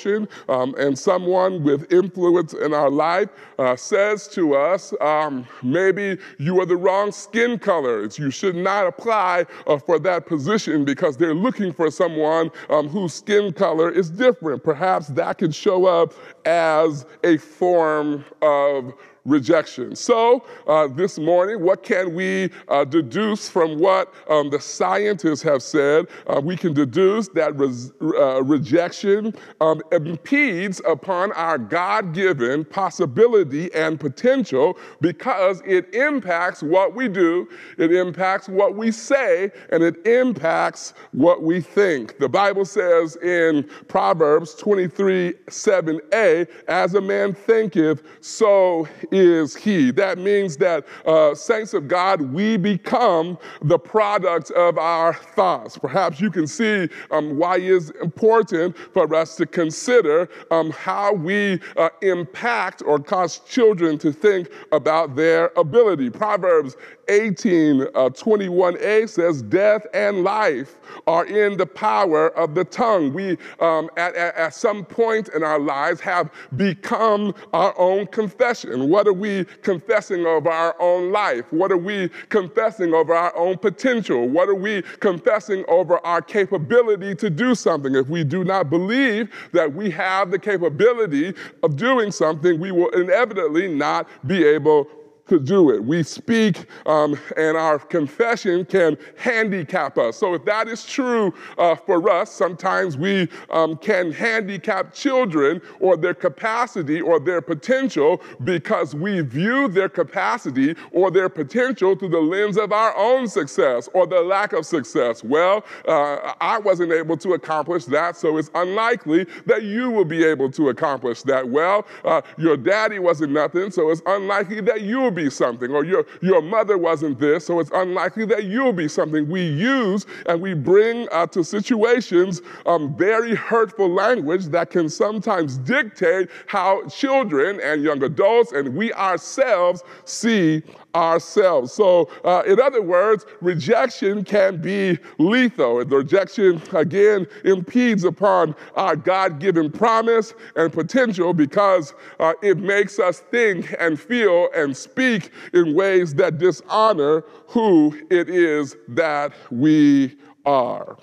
um, 0.50 0.76
and 0.78 0.98
someone 0.98 1.64
with 1.64 1.92
influence 1.92 2.54
in 2.54 2.74
our 2.74 2.90
life 2.90 3.30
uh, 3.60 3.76
says 3.76 4.28
to 4.30 4.56
us, 4.56 4.94
um, 5.02 5.46
maybe 5.62 6.18
you 6.40 6.60
are 6.60 6.66
the 6.66 6.76
wrong 6.76 7.12
skin 7.12 7.60
color. 7.60 8.08
You 8.14 8.32
should 8.32 8.56
not 8.56 8.88
apply 8.88 9.46
for 9.86 10.00
that 10.00 10.26
position 10.26 10.86
because 10.86 11.18
they're 11.18 11.34
looking 11.34 11.72
for 11.72 11.90
someone 11.92 12.52
um, 12.70 12.88
whose 12.88 13.14
skin 13.14 13.54
color 13.54 13.90
is 13.92 14.10
different. 14.10 14.64
Perhaps 14.64 15.08
that 15.10 15.38
can 15.38 15.52
show 15.52 15.86
up 15.86 16.14
as 16.46 17.06
a 17.24 17.38
form 17.38 18.26
of 18.42 18.94
rejection. 19.26 19.96
So, 19.96 20.46
uh, 20.68 20.88
this 20.88 21.18
morning, 21.18 21.62
what 21.62 21.84
can 21.84 22.14
we 22.14 22.50
uh, 22.68 22.84
deduce 22.84 23.48
from 23.48 23.80
what 23.80 24.14
um, 24.30 24.50
the 24.50 24.60
scientists 24.60 25.42
have 25.44 25.64
said? 25.64 26.08
Uh, 26.28 26.42
we 26.44 26.58
can 26.58 26.74
deduce 26.74 27.30
that 27.30 27.58
res- 27.58 27.92
uh, 28.02 28.44
rejection 28.44 29.34
um, 29.62 29.82
impedes 29.92 30.82
upon 30.86 31.32
our 31.34 31.58
God 31.58 32.14
given 32.14 32.66
possibility 32.66 33.74
and 33.74 34.00
potential 34.00 34.78
because 35.00 35.62
it 35.66 35.94
impacts 35.96 36.62
what 36.62 36.94
we 36.94 37.08
do, 37.08 37.48
it 37.78 37.94
impacts 37.94 38.50
what 38.50 38.76
we 38.76 38.92
say, 38.92 39.52
and 39.70 39.84
it 39.84 40.06
impacts 40.06 40.94
what 41.12 41.44
we 41.44 41.62
think. 41.62 42.18
The 42.20 42.30
Bible 42.30 42.66
says 42.66 43.16
in 43.18 43.70
Proverbs 43.88 44.56
23 44.56 45.34
7a, 45.48 46.48
as 46.68 46.94
a 46.96 47.02
man 47.02 47.34
thinketh, 47.34 48.04
so 48.22 48.88
is 49.14 49.56
he. 49.56 49.92
That 49.92 50.18
means 50.18 50.58
that, 50.58 50.86
uh, 51.06 51.36
saints 51.36 51.74
of 51.74 51.88
God, 51.88 52.22
we 52.34 52.58
become 52.58 53.38
the 53.62 53.78
product 53.78 54.52
of 54.52 54.78
our 54.78 55.14
thoughts. 55.14 55.78
Perhaps 55.78 56.20
you 56.20 56.32
can 56.32 56.48
see 56.48 56.90
um, 57.12 57.38
why 57.38 57.58
it 57.58 57.64
is 57.64 57.92
important 58.02 58.76
for 58.78 59.14
us 59.16 59.36
to 59.36 59.46
consider 59.46 60.30
um, 60.52 60.72
how 60.72 61.14
we 61.14 61.60
uh, 61.78 61.90
impact 62.02 62.82
or 62.86 63.00
cause 63.00 63.40
children 63.40 63.98
to 64.00 64.12
think 64.12 64.50
about 64.72 65.16
their 65.16 65.52
ability. 65.56 66.10
Proverbs 66.10 66.76
18 67.10 67.82
uh, 67.82 68.10
21a 68.10 69.10
says, 69.10 69.42
Death 69.42 69.86
and 69.94 70.24
life 70.24 70.76
are 71.08 71.26
in 71.26 71.58
the 71.58 71.66
power 71.66 72.30
of 72.38 72.56
the 72.56 72.64
tongue. 72.64 73.14
We, 73.14 73.38
um, 73.60 73.90
at, 73.98 74.16
at, 74.16 74.36
at, 74.36 74.54
some 74.54 74.86
point 74.86 75.30
in 75.30 75.44
our 75.44 75.60
lives, 75.60 76.00
have 76.02 76.32
become 76.56 77.34
our 77.54 77.78
own 77.78 78.08
confession. 78.08 78.90
What 78.90 79.03
are 79.08 79.14
we 79.14 79.46
confessing 79.62 80.26
of 80.26 80.48
our 80.48 80.76
own 80.80 81.12
life? 81.12 81.46
What 81.52 81.72
are 81.72 81.78
we 81.78 82.10
confessing 82.30 82.94
over 82.94 83.14
our 83.14 83.36
own 83.36 83.58
potential? 83.58 84.28
What 84.28 84.50
are 84.50 84.56
we 84.56 84.82
confessing 85.00 85.64
over 85.68 86.04
our 86.06 86.22
capability 86.22 87.16
to 87.16 87.30
do 87.30 87.56
something? 87.56 87.96
If 87.96 88.10
we 88.10 88.24
do 88.24 88.44
not 88.44 88.70
believe 88.70 89.30
that 89.52 89.74
we 89.74 89.90
have 89.92 90.32
the 90.32 90.40
capability 90.40 91.34
of 91.64 91.76
doing 91.76 92.12
something, 92.12 92.60
we 92.60 92.72
will 92.72 92.90
inevitably 92.90 93.68
not 93.68 94.08
be 94.28 94.44
able 94.46 94.88
to 95.28 95.40
do 95.40 95.72
it. 95.72 95.84
We 95.84 96.04
speak, 96.04 96.66
um, 96.86 97.18
and 97.38 97.56
our 97.56 97.80
confession 97.80 98.66
can 98.66 98.98
handicap 99.18 99.98
us. 99.98 100.18
So, 100.18 100.34
if 100.34 100.44
that 100.46 100.68
is 100.68 100.86
true 100.86 101.34
uh, 101.58 101.76
for 101.76 102.10
us, 102.10 102.32
sometimes 102.32 102.98
we 102.98 103.30
um, 103.50 103.78
can 103.78 104.12
handicap 104.12 104.94
children 104.94 105.62
or 105.80 105.96
their 105.96 106.14
capacity 106.14 107.00
or 107.00 107.20
their 107.20 107.42
potential 107.42 108.22
because 108.44 108.96
we 108.96 109.22
view 109.22 109.68
their 109.68 109.90
capacity 109.90 110.76
or 110.92 111.10
their 111.10 111.30
potential 111.30 111.96
through 111.96 112.10
the 112.10 112.20
lens 112.20 112.58
of 112.58 112.72
our 112.72 112.96
own 112.98 113.28
success 113.28 113.88
or 113.94 114.06
the 114.06 114.20
lack 114.20 114.54
of 114.54 114.66
success. 114.66 115.24
Well, 115.24 115.64
uh, 115.88 116.34
I 116.42 116.60
wasn't 116.60 116.92
able 116.92 117.18
to 117.18 117.34
accomplish 117.34 117.86
that, 117.86 118.18
so 118.18 118.38
it's 118.38 118.52
unlikely 118.56 119.26
that 119.46 119.64
you 119.64 119.90
will 119.90 120.06
be 120.06 120.24
able 120.26 120.52
to 120.52 120.70
accomplish 120.70 121.22
that. 121.24 121.48
Well, 121.48 121.88
uh, 122.04 122.22
your 122.38 122.58
daddy 122.58 123.00
wasn't 123.00 123.32
nothing, 123.32 123.72
so 123.72 123.90
it's 123.90 124.02
unlikely 124.06 124.62
that 124.62 124.82
you 124.82 125.00
will 125.00 125.13
be 125.14 125.30
something, 125.30 125.72
or 125.72 125.86
your, 125.86 126.06
your 126.22 126.42
mother 126.42 126.78
wasn't 126.78 127.20
this, 127.20 127.46
so 127.46 127.60
it's 127.60 127.72
unlikely 127.74 128.26
that 128.26 128.46
you'll 128.46 128.74
be 128.74 128.88
something. 128.88 129.30
We 129.30 129.46
use 129.48 130.06
and 130.26 130.42
we 130.42 130.54
bring 130.54 131.08
uh, 131.12 131.28
to 131.28 131.44
situations 131.44 132.42
um, 132.66 132.96
very 132.98 133.36
hurtful 133.36 133.90
language 133.90 134.46
that 134.48 134.70
can 134.70 134.90
sometimes 134.90 135.58
dictate 135.60 136.30
how 136.48 136.88
children 136.88 137.60
and 137.62 137.84
young 137.84 138.04
adults 138.04 138.52
and 138.52 138.76
we 138.76 138.94
ourselves 138.94 139.84
see 140.06 140.64
ourselves. 140.96 141.72
So, 141.74 142.10
uh, 142.24 142.44
in 142.46 142.60
other 142.62 142.82
words, 142.82 143.26
rejection 143.42 144.24
can 144.24 144.62
be 144.62 145.00
lethal. 145.18 145.84
The 145.86 145.98
rejection, 145.98 146.62
again, 146.74 147.28
impedes 147.44 148.04
upon 148.04 148.56
our 148.76 148.96
God 148.96 149.40
given 149.40 149.72
promise 149.72 150.34
and 150.56 150.72
potential 150.72 151.34
because 151.34 151.94
uh, 152.20 152.34
it 152.42 152.58
makes 152.58 153.00
us 153.00 153.20
think 153.20 153.76
and 153.80 154.00
feel 154.00 154.50
and 154.56 154.76
speak 154.76 155.32
in 155.54 155.74
ways 155.74 156.14
that 156.16 156.38
dishonor 156.38 157.24
who 157.48 157.98
it 158.10 158.30
is 158.30 158.76
that 158.90 159.34
we 159.52 160.16
are. 160.46 160.98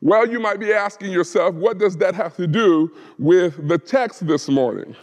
Well, 0.00 0.28
you 0.28 0.38
might 0.38 0.60
be 0.60 0.72
asking 0.72 1.10
yourself, 1.10 1.54
what 1.56 1.78
does 1.78 1.96
that 1.96 2.14
have 2.14 2.36
to 2.36 2.46
do 2.46 2.92
with 3.18 3.66
the 3.66 3.78
text 3.78 4.26
this 4.26 4.48
morning? 4.48 4.94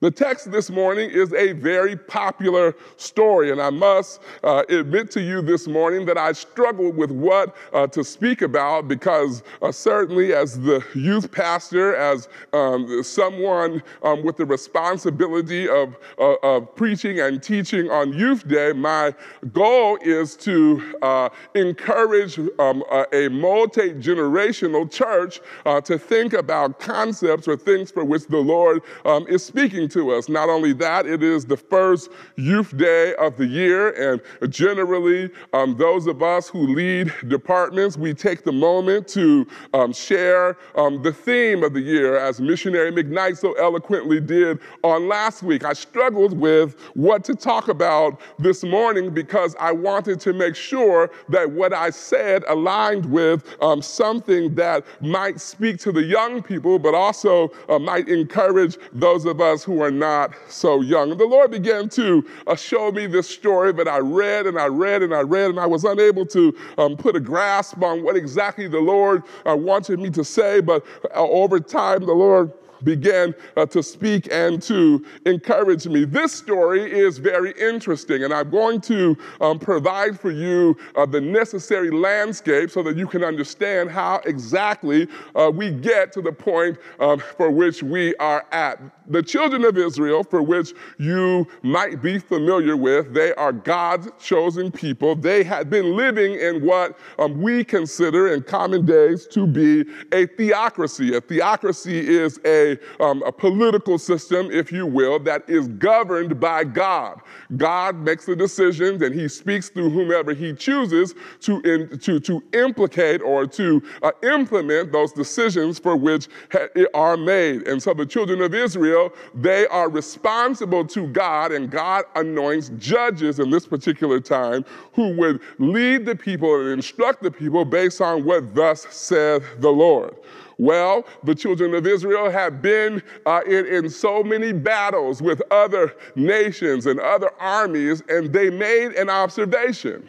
The 0.00 0.10
text 0.10 0.50
this 0.50 0.70
morning 0.70 1.10
is 1.10 1.34
a 1.34 1.52
very 1.52 1.94
popular 1.94 2.74
story, 2.96 3.50
and 3.52 3.60
I 3.60 3.68
must 3.68 4.22
uh, 4.42 4.62
admit 4.70 5.10
to 5.10 5.20
you 5.20 5.42
this 5.42 5.68
morning 5.68 6.06
that 6.06 6.16
I 6.16 6.32
struggled 6.32 6.96
with 6.96 7.10
what 7.10 7.54
uh, 7.74 7.86
to 7.88 8.02
speak 8.02 8.40
about 8.40 8.88
because 8.88 9.42
uh, 9.60 9.70
certainly, 9.70 10.32
as 10.32 10.58
the 10.58 10.82
youth 10.94 11.30
pastor, 11.30 11.94
as 11.96 12.30
um, 12.54 13.02
someone 13.02 13.82
um, 14.02 14.24
with 14.24 14.38
the 14.38 14.46
responsibility 14.46 15.68
of, 15.68 15.94
uh, 16.18 16.36
of 16.42 16.74
preaching 16.76 17.20
and 17.20 17.42
teaching 17.42 17.90
on 17.90 18.14
Youth 18.14 18.48
Day, 18.48 18.72
my 18.72 19.14
goal 19.52 19.98
is 20.00 20.34
to 20.36 20.94
uh, 21.02 21.28
encourage 21.54 22.38
um, 22.58 22.82
a 23.12 23.28
multi 23.28 23.90
generational 23.90 24.90
church 24.90 25.40
uh, 25.66 25.78
to 25.82 25.98
think 25.98 26.32
about 26.32 26.80
concepts 26.80 27.46
or 27.46 27.54
things 27.54 27.90
for 27.90 28.02
which 28.02 28.26
the 28.28 28.38
Lord 28.38 28.80
um, 29.04 29.26
is 29.28 29.44
speaking 29.44 29.89
to 29.90 30.12
us. 30.12 30.28
Not 30.28 30.48
only 30.48 30.72
that, 30.74 31.06
it 31.06 31.22
is 31.22 31.44
the 31.44 31.56
first 31.56 32.10
youth 32.36 32.76
day 32.76 33.14
of 33.16 33.36
the 33.36 33.46
year, 33.46 33.90
and 34.12 34.20
generally, 34.52 35.30
um, 35.52 35.76
those 35.76 36.06
of 36.06 36.22
us 36.22 36.48
who 36.48 36.74
lead 36.74 37.12
departments, 37.28 37.96
we 37.96 38.14
take 38.14 38.44
the 38.44 38.52
moment 38.52 39.08
to 39.08 39.46
um, 39.74 39.92
share 39.92 40.56
um, 40.76 41.02
the 41.02 41.12
theme 41.12 41.62
of 41.62 41.74
the 41.74 41.80
year, 41.80 42.16
as 42.16 42.40
missionary 42.40 42.92
McKnight 42.92 43.36
so 43.36 43.52
eloquently 43.54 44.20
did 44.20 44.58
on 44.82 45.08
last 45.08 45.42
week. 45.42 45.64
I 45.64 45.72
struggled 45.72 46.38
with 46.38 46.78
what 46.94 47.24
to 47.24 47.34
talk 47.34 47.68
about 47.68 48.20
this 48.38 48.62
morning 48.62 49.12
because 49.12 49.56
I 49.58 49.72
wanted 49.72 50.20
to 50.20 50.32
make 50.32 50.54
sure 50.54 51.10
that 51.28 51.50
what 51.50 51.72
I 51.72 51.90
said 51.90 52.44
aligned 52.48 53.06
with 53.06 53.44
um, 53.62 53.82
something 53.82 54.54
that 54.54 54.84
might 55.00 55.40
speak 55.40 55.78
to 55.80 55.92
the 55.92 56.02
young 56.02 56.42
people, 56.42 56.78
but 56.78 56.94
also 56.94 57.52
uh, 57.68 57.78
might 57.78 58.08
encourage 58.08 58.76
those 58.92 59.24
of 59.24 59.40
us 59.40 59.64
who 59.64 59.79
are 59.80 59.90
not 59.90 60.32
so 60.48 60.80
young. 60.80 61.10
And 61.10 61.20
the 61.20 61.26
Lord 61.26 61.50
began 61.50 61.88
to 61.90 62.26
uh, 62.46 62.54
show 62.56 62.92
me 62.92 63.06
this 63.06 63.28
story 63.28 63.72
but 63.72 63.88
I 63.88 63.98
read 63.98 64.46
and 64.46 64.58
I 64.58 64.66
read 64.66 65.02
and 65.02 65.14
I 65.14 65.20
read, 65.20 65.50
and 65.50 65.60
I 65.60 65.66
was 65.66 65.84
unable 65.84 66.26
to 66.26 66.56
um, 66.78 66.96
put 66.96 67.16
a 67.16 67.20
grasp 67.20 67.82
on 67.82 68.02
what 68.02 68.16
exactly 68.16 68.68
the 68.68 68.80
Lord 68.80 69.22
uh, 69.46 69.56
wanted 69.56 69.98
me 69.98 70.10
to 70.10 70.24
say. 70.24 70.60
But 70.60 70.84
uh, 71.14 71.22
over 71.22 71.60
time, 71.60 72.00
the 72.00 72.12
Lord 72.12 72.52
began 72.84 73.34
uh, 73.56 73.66
to 73.66 73.82
speak 73.82 74.28
and 74.30 74.62
to 74.62 75.04
encourage 75.26 75.86
me. 75.86 76.04
This 76.04 76.32
story 76.32 76.90
is 76.90 77.18
very 77.18 77.52
interesting, 77.52 78.24
and 78.24 78.32
I'm 78.32 78.50
going 78.50 78.80
to 78.82 79.16
um, 79.40 79.58
provide 79.58 80.18
for 80.18 80.30
you 80.30 80.76
uh, 80.96 81.06
the 81.06 81.20
necessary 81.20 81.90
landscape 81.90 82.70
so 82.70 82.82
that 82.82 82.96
you 82.96 83.06
can 83.06 83.24
understand 83.24 83.90
how 83.90 84.20
exactly 84.24 85.08
uh, 85.34 85.50
we 85.54 85.70
get 85.70 86.12
to 86.12 86.22
the 86.22 86.32
point 86.32 86.78
um, 86.98 87.22
for 87.36 87.50
which 87.50 87.82
we 87.82 88.14
are 88.16 88.46
at. 88.52 88.80
The 89.08 89.22
children 89.22 89.64
of 89.64 89.76
Israel, 89.76 90.22
for 90.22 90.40
which 90.40 90.72
you 90.98 91.46
might 91.62 92.00
be 92.00 92.18
familiar 92.18 92.76
with, 92.76 93.12
they 93.12 93.34
are 93.34 93.52
God's 93.52 94.08
chosen 94.20 94.70
people. 94.70 95.16
They 95.16 95.42
had 95.42 95.68
been 95.68 95.96
living 95.96 96.34
in 96.34 96.64
what 96.64 96.96
um, 97.18 97.40
we 97.40 97.64
consider 97.64 98.32
in 98.32 98.42
common 98.42 98.86
days 98.86 99.26
to 99.28 99.46
be 99.46 99.84
a 100.12 100.26
theocracy. 100.26 101.14
A 101.16 101.20
theocracy 101.20 102.08
is 102.08 102.38
a 102.44 102.69
um, 103.00 103.22
a 103.24 103.32
political 103.32 103.98
system, 103.98 104.50
if 104.50 104.72
you 104.72 104.86
will, 104.86 105.18
that 105.20 105.48
is 105.48 105.68
governed 105.68 106.40
by 106.40 106.64
God. 106.64 107.20
God 107.56 107.96
makes 107.96 108.26
the 108.26 108.36
decisions 108.36 109.02
and 109.02 109.14
he 109.14 109.28
speaks 109.28 109.68
through 109.68 109.90
whomever 109.90 110.34
he 110.34 110.52
chooses 110.52 111.14
to, 111.40 111.60
in, 111.62 111.98
to, 112.00 112.20
to 112.20 112.42
implicate 112.52 113.22
or 113.22 113.46
to 113.46 113.82
uh, 114.02 114.12
implement 114.22 114.92
those 114.92 115.12
decisions 115.12 115.78
for 115.78 115.96
which 115.96 116.28
ha- 116.52 116.68
are 116.94 117.16
made. 117.16 117.66
And 117.66 117.82
so 117.82 117.94
the 117.94 118.06
children 118.06 118.40
of 118.42 118.54
Israel, 118.54 119.12
they 119.34 119.66
are 119.68 119.88
responsible 119.88 120.86
to 120.86 121.06
God, 121.08 121.52
and 121.52 121.70
God 121.70 122.04
anoints 122.14 122.70
judges 122.78 123.38
in 123.38 123.50
this 123.50 123.66
particular 123.66 124.20
time 124.20 124.64
who 124.92 125.16
would 125.16 125.40
lead 125.58 126.06
the 126.06 126.16
people 126.16 126.60
and 126.60 126.70
instruct 126.70 127.22
the 127.22 127.30
people 127.30 127.64
based 127.64 128.00
on 128.00 128.24
what 128.24 128.54
thus 128.54 128.86
saith 128.90 129.42
the 129.58 129.70
Lord. 129.70 130.14
Well, 130.60 131.06
the 131.24 131.34
children 131.34 131.74
of 131.74 131.86
Israel 131.86 132.30
have 132.30 132.60
been 132.60 133.02
uh, 133.24 133.40
in, 133.46 133.64
in 133.64 133.88
so 133.88 134.22
many 134.22 134.52
battles 134.52 135.22
with 135.22 135.40
other 135.50 135.94
nations 136.16 136.84
and 136.84 137.00
other 137.00 137.30
armies, 137.40 138.02
and 138.10 138.30
they 138.30 138.50
made 138.50 138.92
an 138.92 139.08
observation 139.08 140.06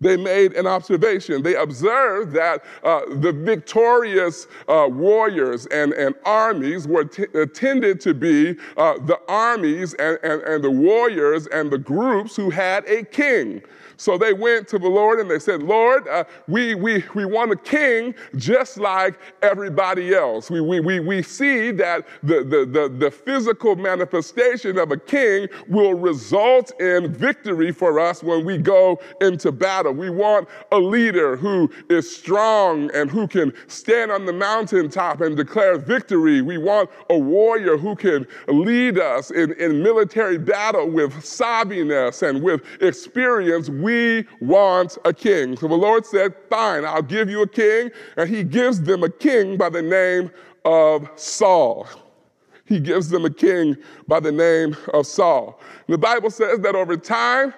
they 0.00 0.16
made 0.16 0.52
an 0.52 0.66
observation. 0.66 1.42
They 1.42 1.54
observed 1.54 2.32
that 2.34 2.64
uh, 2.84 3.00
the 3.08 3.32
victorious 3.32 4.46
uh, 4.68 4.88
warriors 4.90 5.66
and, 5.66 5.92
and 5.94 6.14
armies 6.24 6.86
were 6.86 7.04
t- 7.04 7.26
uh, 7.34 7.46
tended 7.46 8.00
to 8.02 8.12
be 8.12 8.56
uh, 8.76 8.98
the 9.06 9.18
armies 9.28 9.94
and, 9.94 10.18
and, 10.22 10.42
and 10.42 10.62
the 10.62 10.70
warriors 10.70 11.46
and 11.46 11.70
the 11.70 11.78
groups 11.78 12.36
who 12.36 12.50
had 12.50 12.84
a 12.86 13.04
king. 13.04 13.62
So 13.96 14.18
they 14.18 14.32
went 14.32 14.68
to 14.68 14.78
the 14.78 14.88
Lord 14.88 15.20
and 15.20 15.30
they 15.30 15.38
said, 15.38 15.62
Lord, 15.62 16.06
uh, 16.08 16.24
we, 16.48 16.74
we, 16.74 17.04
we 17.14 17.24
want 17.24 17.52
a 17.52 17.56
king 17.56 18.14
just 18.36 18.78
like 18.78 19.18
everybody 19.42 20.14
else. 20.14 20.50
We, 20.50 20.60
we, 20.60 20.80
we, 20.80 21.00
we 21.00 21.22
see 21.22 21.70
that 21.72 22.06
the, 22.22 22.44
the, 22.44 22.66
the, 22.66 22.88
the 22.88 23.10
physical 23.10 23.76
manifestation 23.76 24.78
of 24.78 24.92
a 24.92 24.96
king 24.96 25.48
will 25.68 25.94
result 25.94 26.78
in 26.80 27.12
victory 27.12 27.72
for 27.72 27.98
us 27.98 28.22
when 28.22 28.44
we 28.44 28.58
go 28.58 29.00
into 29.20 29.52
battle. 29.52 29.92
We 29.92 30.10
want 30.10 30.48
a 30.72 30.78
leader 30.78 31.36
who 31.36 31.70
is 31.88 32.14
strong 32.14 32.90
and 32.94 33.10
who 33.10 33.26
can 33.26 33.52
stand 33.66 34.10
on 34.10 34.26
the 34.26 34.32
mountaintop 34.32 35.20
and 35.20 35.36
declare 35.36 35.78
victory. 35.78 36.42
We 36.42 36.58
want 36.58 36.90
a 37.10 37.18
warrior 37.18 37.76
who 37.76 37.96
can 37.96 38.26
lead 38.48 38.98
us 38.98 39.30
in, 39.30 39.52
in 39.54 39.82
military 39.82 40.38
battle 40.38 40.90
with 40.90 41.12
savviness 41.14 42.28
and 42.28 42.42
with 42.42 42.62
experience 42.82 43.68
we 43.86 44.26
want 44.40 44.98
a 45.04 45.14
king. 45.14 45.56
So 45.56 45.68
the 45.68 45.76
Lord 45.76 46.04
said, 46.04 46.34
Fine, 46.50 46.84
I'll 46.84 47.02
give 47.02 47.30
you 47.30 47.42
a 47.42 47.46
king. 47.46 47.90
And 48.16 48.28
he 48.28 48.42
gives 48.42 48.82
them 48.82 49.04
a 49.04 49.08
king 49.08 49.56
by 49.56 49.68
the 49.68 49.80
name 49.80 50.28
of 50.64 51.08
Saul. 51.14 51.86
He 52.64 52.80
gives 52.80 53.08
them 53.10 53.24
a 53.24 53.30
king 53.30 53.76
by 54.08 54.18
the 54.18 54.32
name 54.32 54.76
of 54.92 55.06
Saul. 55.06 55.60
The 55.86 55.96
Bible 55.96 56.30
says 56.30 56.58
that 56.60 56.74
over 56.74 56.96
time, 56.96 57.54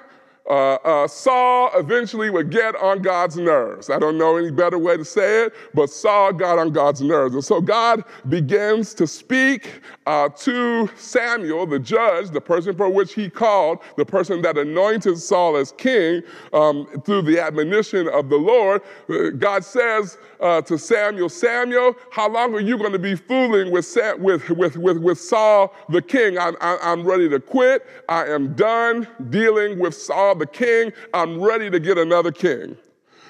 uh, 0.48 0.74
uh, 0.84 1.06
Saul 1.06 1.70
eventually 1.74 2.30
would 2.30 2.50
get 2.50 2.74
on 2.76 3.02
God's 3.02 3.37
nerves. 3.37 3.90
I 3.90 3.98
don't 3.98 4.16
know 4.16 4.37
any 4.37 4.50
better 4.50 4.78
way 4.78 4.96
to 4.96 5.04
say 5.04 5.44
it, 5.44 5.54
but 5.74 5.90
Saul 5.90 6.32
got 6.32 6.58
on 6.58 6.72
God's 6.72 7.02
nerves. 7.02 7.34
And 7.34 7.44
so 7.44 7.61
God 7.61 8.02
begins 8.28 8.94
to 8.94 9.06
speak 9.06 9.82
uh, 10.06 10.30
to 10.30 10.88
Samuel, 10.96 11.66
the 11.66 11.78
judge, 11.78 12.30
the 12.30 12.40
person 12.40 12.74
for 12.74 12.88
which 12.88 13.14
he 13.14 13.28
called, 13.28 13.80
the 13.96 14.06
person 14.06 14.40
that 14.42 14.56
anointed 14.56 15.18
Saul 15.18 15.56
as 15.56 15.72
king 15.72 16.22
um, 16.52 16.87
through 17.04 17.22
the 17.22 17.38
admonition 17.38 18.08
of 18.08 18.30
the 18.30 18.37
Lord. 18.38 18.80
Uh, 19.11 19.30
God 19.30 19.64
says 19.64 20.16
uh, 20.40 20.62
to 20.62 20.79
Samuel, 20.79 21.29
Samuel, 21.29 21.94
how 22.11 22.31
long 22.31 22.55
are 22.55 22.61
you 22.61 22.79
going 22.79 22.92
to 22.92 22.98
be 22.98 23.14
fooling 23.14 23.70
with, 23.70 23.96
with, 24.18 24.48
with, 24.51 24.77
with, 24.77 24.98
with 24.98 25.20
Saul 25.20 25.74
the 25.88 26.03
king? 26.03 26.38
I'm, 26.38 26.57
I'm 26.61 27.05
ready 27.05 27.29
to 27.29 27.40
quit. 27.40 27.87
I 28.09 28.27
am 28.27 28.55
done 28.55 29.09
dealing 29.31 29.79
with 29.79 29.94
Saul 29.94 30.35
the 30.35 30.46
king. 30.46 30.92
I'm 31.12 31.40
ready 31.40 31.70
to 31.70 31.81
get 31.81 31.98
another 31.98 32.33
king. 32.33 32.77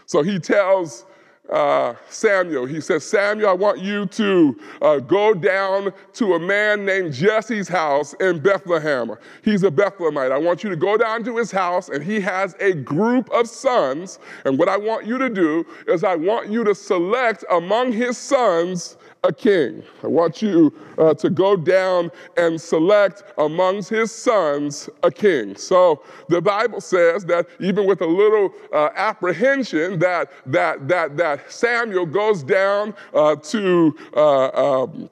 So 0.06 0.22
he 0.22 0.38
tells 0.38 1.04
uh, 1.50 1.94
Samuel. 2.08 2.66
He 2.66 2.80
says, 2.80 3.04
Samuel, 3.04 3.48
I 3.48 3.54
want 3.54 3.80
you 3.80 4.06
to 4.06 4.60
uh, 4.82 4.98
go 4.98 5.34
down 5.34 5.92
to 6.14 6.34
a 6.34 6.38
man 6.38 6.84
named 6.84 7.12
Jesse's 7.12 7.68
house 7.68 8.14
in 8.14 8.38
Bethlehem. 8.40 9.14
He's 9.42 9.62
a 9.62 9.70
Bethlehemite. 9.70 10.32
I 10.32 10.38
want 10.38 10.62
you 10.62 10.70
to 10.70 10.76
go 10.76 10.96
down 10.96 11.24
to 11.24 11.36
his 11.36 11.50
house, 11.50 11.88
and 11.88 12.02
he 12.02 12.20
has 12.20 12.54
a 12.60 12.74
group 12.74 13.30
of 13.30 13.48
sons. 13.48 14.18
And 14.44 14.58
what 14.58 14.68
I 14.68 14.76
want 14.76 15.06
you 15.06 15.18
to 15.18 15.28
do 15.28 15.64
is, 15.86 16.04
I 16.04 16.16
want 16.16 16.50
you 16.50 16.64
to 16.64 16.74
select 16.74 17.44
among 17.50 17.92
his 17.92 18.18
sons 18.18 18.96
a 19.24 19.32
king. 19.32 19.82
I 20.02 20.06
want 20.06 20.40
you 20.42 20.72
uh, 20.96 21.14
to 21.14 21.30
go 21.30 21.56
down 21.56 22.10
and 22.36 22.60
select 22.60 23.24
amongst 23.38 23.90
his 23.90 24.12
sons 24.12 24.88
a 25.02 25.10
king. 25.10 25.56
So 25.56 26.02
the 26.28 26.40
Bible 26.40 26.80
says 26.80 27.24
that 27.26 27.48
even 27.58 27.86
with 27.86 28.00
a 28.00 28.06
little 28.06 28.52
uh, 28.72 28.90
apprehension 28.94 29.98
that, 29.98 30.30
that, 30.46 30.86
that, 30.88 31.16
that 31.16 31.37
Samuel 31.48 32.06
goes 32.06 32.42
down 32.42 32.94
uh, 33.14 33.36
to 33.36 33.96
uh, 34.16 34.82
um, 34.82 35.10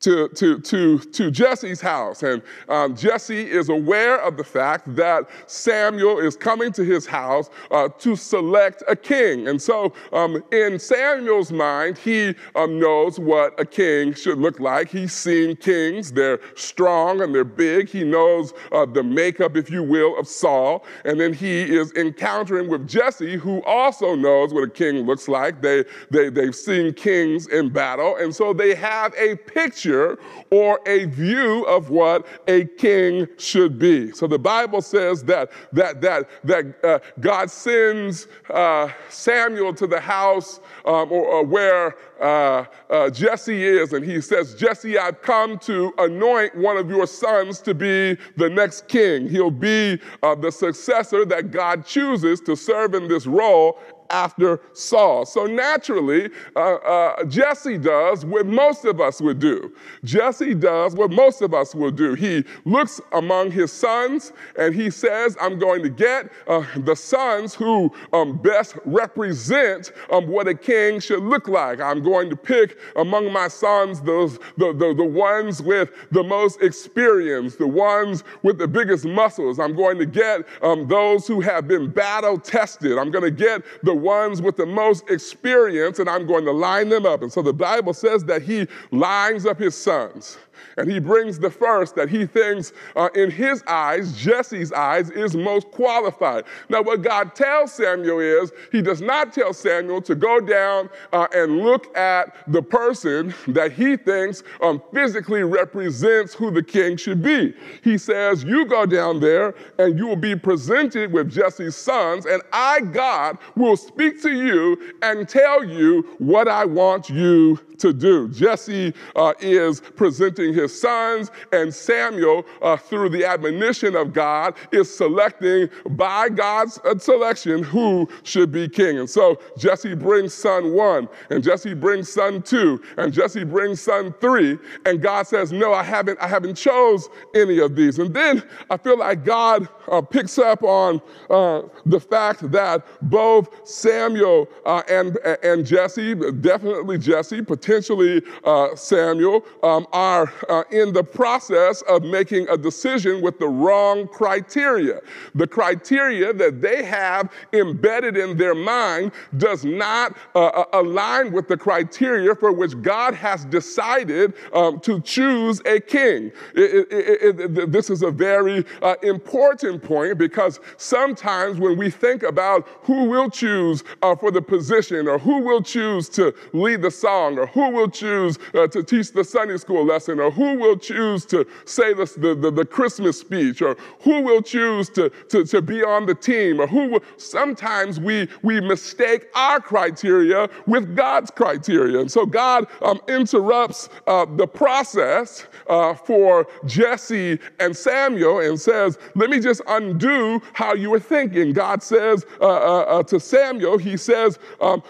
to, 0.00 0.28
to, 0.30 0.60
to, 0.60 0.98
to 0.98 1.30
Jesse's 1.30 1.80
house. 1.80 2.22
And 2.22 2.42
um, 2.68 2.96
Jesse 2.96 3.50
is 3.50 3.68
aware 3.68 4.20
of 4.20 4.36
the 4.36 4.44
fact 4.44 4.94
that 4.96 5.28
Samuel 5.46 6.18
is 6.18 6.36
coming 6.36 6.72
to 6.72 6.84
his 6.84 7.06
house 7.06 7.50
uh, 7.70 7.88
to 7.98 8.16
select 8.16 8.82
a 8.88 8.96
king. 8.96 9.48
And 9.48 9.60
so, 9.60 9.92
um, 10.12 10.42
in 10.52 10.78
Samuel's 10.78 11.52
mind, 11.52 11.98
he 11.98 12.34
um, 12.54 12.78
knows 12.78 13.18
what 13.18 13.58
a 13.58 13.64
king 13.64 14.14
should 14.14 14.38
look 14.38 14.60
like. 14.60 14.88
He's 14.88 15.12
seen 15.12 15.56
kings, 15.56 16.12
they're 16.12 16.40
strong 16.54 17.20
and 17.20 17.34
they're 17.34 17.44
big. 17.44 17.88
He 17.88 18.04
knows 18.04 18.52
uh, 18.72 18.86
the 18.86 19.02
makeup, 19.02 19.56
if 19.56 19.70
you 19.70 19.82
will, 19.82 20.18
of 20.18 20.28
Saul. 20.28 20.84
And 21.04 21.18
then 21.20 21.32
he 21.32 21.62
is 21.62 21.92
encountering 21.92 22.68
with 22.68 22.86
Jesse, 22.88 23.36
who 23.36 23.62
also 23.64 24.14
knows 24.14 24.52
what 24.52 24.64
a 24.64 24.70
king 24.70 25.06
looks 25.06 25.28
like. 25.28 25.62
They, 25.62 25.84
they, 26.10 26.28
they've 26.28 26.54
seen 26.54 26.92
kings 26.92 27.46
in 27.48 27.70
battle. 27.70 28.16
And 28.16 28.34
so, 28.34 28.52
they 28.52 28.74
have 28.74 29.14
a 29.18 29.36
picture 29.36 29.85
picture 29.86 30.18
or 30.50 30.80
a 30.86 31.04
view 31.06 31.64
of 31.64 31.90
what 31.90 32.26
a 32.48 32.64
king 32.64 33.26
should 33.38 33.78
be. 33.78 34.12
So 34.12 34.26
the 34.26 34.38
Bible 34.38 34.82
says 34.82 35.24
that 35.24 35.50
that 35.72 36.00
that 36.00 36.28
that 36.44 36.84
uh, 36.84 36.98
God 37.20 37.50
sends 37.50 38.28
uh, 38.50 38.88
Samuel 39.08 39.74
to 39.74 39.86
the 39.86 40.00
house 40.00 40.60
um, 40.84 41.10
or, 41.10 41.26
or, 41.26 41.44
where 41.44 41.96
uh, 42.20 42.64
uh, 42.90 43.10
Jesse 43.10 43.64
is, 43.64 43.92
and 43.92 44.04
he 44.04 44.20
says, 44.20 44.54
Jesse, 44.54 44.98
I've 44.98 45.20
come 45.20 45.58
to 45.60 45.92
anoint 45.98 46.56
one 46.56 46.76
of 46.76 46.88
your 46.88 47.06
sons 47.06 47.60
to 47.62 47.74
be 47.74 48.16
the 48.36 48.48
next 48.48 48.86
king. 48.88 49.28
He'll 49.28 49.50
be 49.50 50.00
uh, 50.22 50.34
the 50.36 50.52
successor 50.52 51.24
that 51.26 51.50
God 51.50 51.84
chooses 51.84 52.40
to 52.42 52.56
serve 52.56 52.94
in 52.94 53.08
this 53.08 53.26
role 53.26 53.78
after 54.10 54.60
Saul. 54.72 55.26
So 55.26 55.46
naturally, 55.46 56.30
uh, 56.54 56.74
uh, 56.74 57.24
Jesse 57.24 57.78
does 57.78 58.24
what 58.24 58.46
most 58.46 58.84
of 58.84 59.00
us 59.00 59.20
would 59.20 59.38
do. 59.38 59.72
Jesse 60.04 60.54
does 60.54 60.94
what 60.94 61.10
most 61.10 61.42
of 61.42 61.54
us 61.54 61.74
will 61.74 61.90
do. 61.90 62.14
He 62.14 62.44
looks 62.64 63.00
among 63.12 63.50
his 63.50 63.72
sons 63.72 64.32
and 64.58 64.74
he 64.74 64.90
says, 64.90 65.36
I'm 65.40 65.58
going 65.58 65.82
to 65.82 65.88
get 65.88 66.30
uh, 66.46 66.64
the 66.78 66.94
sons 66.94 67.54
who 67.54 67.92
um, 68.12 68.38
best 68.38 68.76
represent 68.84 69.92
um, 70.10 70.28
what 70.28 70.48
a 70.48 70.54
king 70.54 71.00
should 71.00 71.22
look 71.22 71.48
like. 71.48 71.80
I'm 71.80 72.02
going 72.02 72.30
to 72.30 72.36
pick 72.36 72.78
among 72.96 73.32
my 73.32 73.48
sons 73.48 74.00
those, 74.00 74.38
the, 74.56 74.72
the, 74.72 74.94
the 74.94 75.04
ones 75.04 75.62
with 75.62 75.90
the 76.10 76.22
most 76.22 76.62
experience, 76.62 77.56
the 77.56 77.66
ones 77.66 78.24
with 78.42 78.58
the 78.58 78.68
biggest 78.68 79.04
muscles. 79.04 79.58
I'm 79.58 79.74
going 79.74 79.98
to 79.98 80.06
get 80.06 80.46
um, 80.62 80.86
those 80.86 81.26
who 81.26 81.40
have 81.40 81.66
been 81.66 81.90
battle 81.90 82.38
tested. 82.38 82.98
I'm 82.98 83.10
going 83.10 83.24
to 83.24 83.30
get 83.30 83.62
the 83.82 83.94
ones 83.96 84.40
with 84.40 84.56
the 84.56 84.66
most 84.66 85.08
experience 85.10 85.98
and 85.98 86.08
I'm 86.08 86.26
going 86.26 86.44
to 86.44 86.52
line 86.52 86.88
them 86.88 87.06
up. 87.06 87.22
And 87.22 87.32
so 87.32 87.42
the 87.42 87.52
Bible 87.52 87.94
says 87.94 88.24
that 88.24 88.42
he 88.42 88.66
lines 88.90 89.46
up 89.46 89.58
his 89.58 89.74
sons 89.74 90.38
and 90.76 90.90
he 90.90 90.98
brings 90.98 91.38
the 91.38 91.50
first 91.50 91.94
that 91.96 92.08
he 92.08 92.26
thinks, 92.26 92.72
uh, 92.94 93.08
in 93.14 93.30
his 93.30 93.62
eyes, 93.66 94.16
Jesse's 94.16 94.72
eyes, 94.72 95.10
is 95.10 95.36
most 95.36 95.70
qualified. 95.70 96.44
Now, 96.68 96.82
what 96.82 97.02
God 97.02 97.34
tells 97.34 97.72
Samuel 97.72 98.20
is, 98.20 98.52
he 98.72 98.82
does 98.82 99.00
not 99.00 99.32
tell 99.32 99.52
Samuel 99.52 100.02
to 100.02 100.14
go 100.14 100.40
down 100.40 100.88
uh, 101.12 101.26
and 101.32 101.60
look 101.60 101.96
at 101.96 102.36
the 102.48 102.62
person 102.62 103.34
that 103.48 103.72
he 103.72 103.96
thinks 103.96 104.42
um, 104.62 104.82
physically 104.92 105.42
represents 105.42 106.34
who 106.34 106.50
the 106.50 106.62
king 106.62 106.96
should 106.96 107.22
be. 107.22 107.54
He 107.82 107.98
says, 107.98 108.44
You 108.44 108.66
go 108.66 108.86
down 108.86 109.20
there 109.20 109.54
and 109.78 109.98
you 109.98 110.06
will 110.06 110.16
be 110.16 110.36
presented 110.36 111.12
with 111.12 111.30
Jesse's 111.30 111.76
sons, 111.76 112.26
and 112.26 112.42
I, 112.52 112.80
God, 112.80 113.38
will 113.54 113.76
speak 113.76 114.22
to 114.22 114.32
you 114.32 114.94
and 115.02 115.28
tell 115.28 115.64
you 115.64 116.02
what 116.18 116.48
I 116.48 116.64
want 116.64 117.08
you 117.10 117.58
to 117.78 117.92
do. 117.92 118.28
Jesse 118.28 118.94
uh, 119.14 119.34
is 119.40 119.80
presenting 119.80 120.45
his 120.52 120.78
sons, 120.78 121.30
and 121.52 121.72
Samuel, 121.74 122.44
uh, 122.62 122.76
through 122.76 123.10
the 123.10 123.24
admonition 123.24 123.96
of 123.96 124.12
God, 124.12 124.54
is 124.72 124.94
selecting 124.94 125.68
by 125.90 126.28
God's 126.28 126.78
uh, 126.84 126.98
selection 126.98 127.62
who 127.62 128.08
should 128.22 128.52
be 128.52 128.68
king. 128.68 128.98
And 128.98 129.08
so 129.08 129.38
Jesse 129.56 129.94
brings 129.94 130.34
son 130.34 130.72
one, 130.72 131.08
and 131.30 131.42
Jesse 131.42 131.74
brings 131.74 132.12
son 132.12 132.42
two, 132.42 132.82
and 132.96 133.12
Jesse 133.12 133.44
brings 133.44 133.80
son 133.80 134.14
three, 134.20 134.58
and 134.84 135.00
God 135.00 135.26
says, 135.26 135.52
"No, 135.52 135.72
I 135.72 135.82
haven't. 135.82 136.18
I 136.20 136.28
haven't 136.28 136.54
chose 136.54 137.08
any 137.34 137.58
of 137.58 137.76
these." 137.76 137.98
And 137.98 138.14
then 138.14 138.42
I 138.70 138.76
feel 138.76 138.98
like 138.98 139.24
God 139.24 139.68
uh, 139.88 140.00
picks 140.00 140.38
up 140.38 140.62
on 140.62 141.00
uh, 141.30 141.62
the 141.84 142.00
fact 142.00 142.50
that 142.50 142.86
both 143.02 143.66
Samuel 143.68 144.48
uh, 144.64 144.82
and 144.88 145.16
and 145.42 145.64
Jesse, 145.66 146.14
definitely 146.14 146.98
Jesse, 146.98 147.42
potentially 147.42 148.22
uh, 148.44 148.74
Samuel, 148.74 149.44
um, 149.62 149.86
are 149.92 150.26
uh, 150.48 150.64
in 150.70 150.92
the 150.92 151.02
process 151.04 151.82
of 151.82 152.02
making 152.02 152.48
a 152.48 152.56
decision 152.56 153.20
with 153.20 153.38
the 153.38 153.48
wrong 153.48 154.08
criteria. 154.08 155.00
The 155.34 155.46
criteria 155.46 156.32
that 156.32 156.60
they 156.60 156.84
have 156.84 157.30
embedded 157.52 158.16
in 158.16 158.36
their 158.36 158.54
mind 158.54 159.12
does 159.36 159.64
not 159.64 160.16
uh, 160.34 160.46
uh 160.46 160.64
align 160.72 161.32
with 161.32 161.48
the 161.48 161.56
criteria 161.56 162.34
for 162.34 162.52
which 162.52 162.80
God 162.82 163.14
has 163.14 163.44
decided 163.44 164.34
um, 164.52 164.80
to 164.80 165.00
choose 165.00 165.60
a 165.64 165.80
king. 165.80 166.32
It, 166.54 166.86
it, 166.90 167.40
it, 167.40 167.72
this 167.72 167.90
is 167.90 168.02
a 168.02 168.10
very 168.10 168.64
uh, 168.82 168.94
important 169.02 169.82
point 169.82 170.18
because 170.18 170.60
sometimes 170.76 171.58
when 171.58 171.76
we 171.76 171.90
think 171.90 172.22
about 172.22 172.66
who 172.82 173.04
will 173.04 173.30
choose 173.30 173.84
uh, 174.02 174.14
for 174.14 174.30
the 174.30 174.42
position 174.42 175.08
or 175.08 175.18
who 175.18 175.40
will 175.40 175.62
choose 175.62 176.08
to 176.10 176.34
lead 176.52 176.82
the 176.82 176.90
song 176.90 177.38
or 177.38 177.46
who 177.46 177.70
will 177.70 177.88
choose 177.88 178.38
uh, 178.54 178.66
to 178.68 178.82
teach 178.82 179.12
the 179.12 179.24
Sunday 179.24 179.56
school 179.56 179.84
lesson, 179.84 180.20
or 180.26 180.30
who 180.32 180.58
will 180.58 180.76
choose 180.76 181.24
to 181.24 181.46
say 181.66 181.94
the, 181.94 182.04
the, 182.40 182.50
the, 182.50 182.64
Christmas 182.64 183.20
speech, 183.20 183.62
or 183.62 183.76
who 184.00 184.22
will 184.22 184.42
choose 184.42 184.90
to, 184.90 185.08
to, 185.28 185.44
to 185.44 185.62
be 185.62 185.84
on 185.84 186.04
the 186.04 186.16
team, 186.16 186.60
or 186.60 186.66
who 186.66 186.88
will, 186.88 187.02
sometimes 187.16 188.00
we, 188.00 188.28
we 188.42 188.60
mistake 188.60 189.26
our 189.36 189.60
criteria 189.60 190.48
with 190.66 190.96
God's 190.96 191.30
criteria. 191.30 192.00
And 192.00 192.10
so 192.10 192.26
God 192.26 192.66
um, 192.82 193.00
interrupts 193.06 193.88
uh, 194.08 194.26
the 194.36 194.48
process 194.48 195.46
uh, 195.68 195.94
for 195.94 196.48
Jesse 196.64 197.38
and 197.60 197.76
Samuel 197.76 198.40
and 198.40 198.60
says, 198.60 198.98
Let 199.14 199.30
me 199.30 199.38
just 199.38 199.62
undo 199.68 200.42
how 200.54 200.74
you 200.74 200.90
were 200.90 200.98
thinking. 200.98 201.52
God 201.52 201.84
says 201.84 202.26
uh, 202.40 202.46
uh, 202.46 202.84
uh 202.88 203.02
to 203.04 203.20
Samuel, 203.20 203.78
He 203.78 203.96
says, 203.96 204.40
um, 204.60 204.82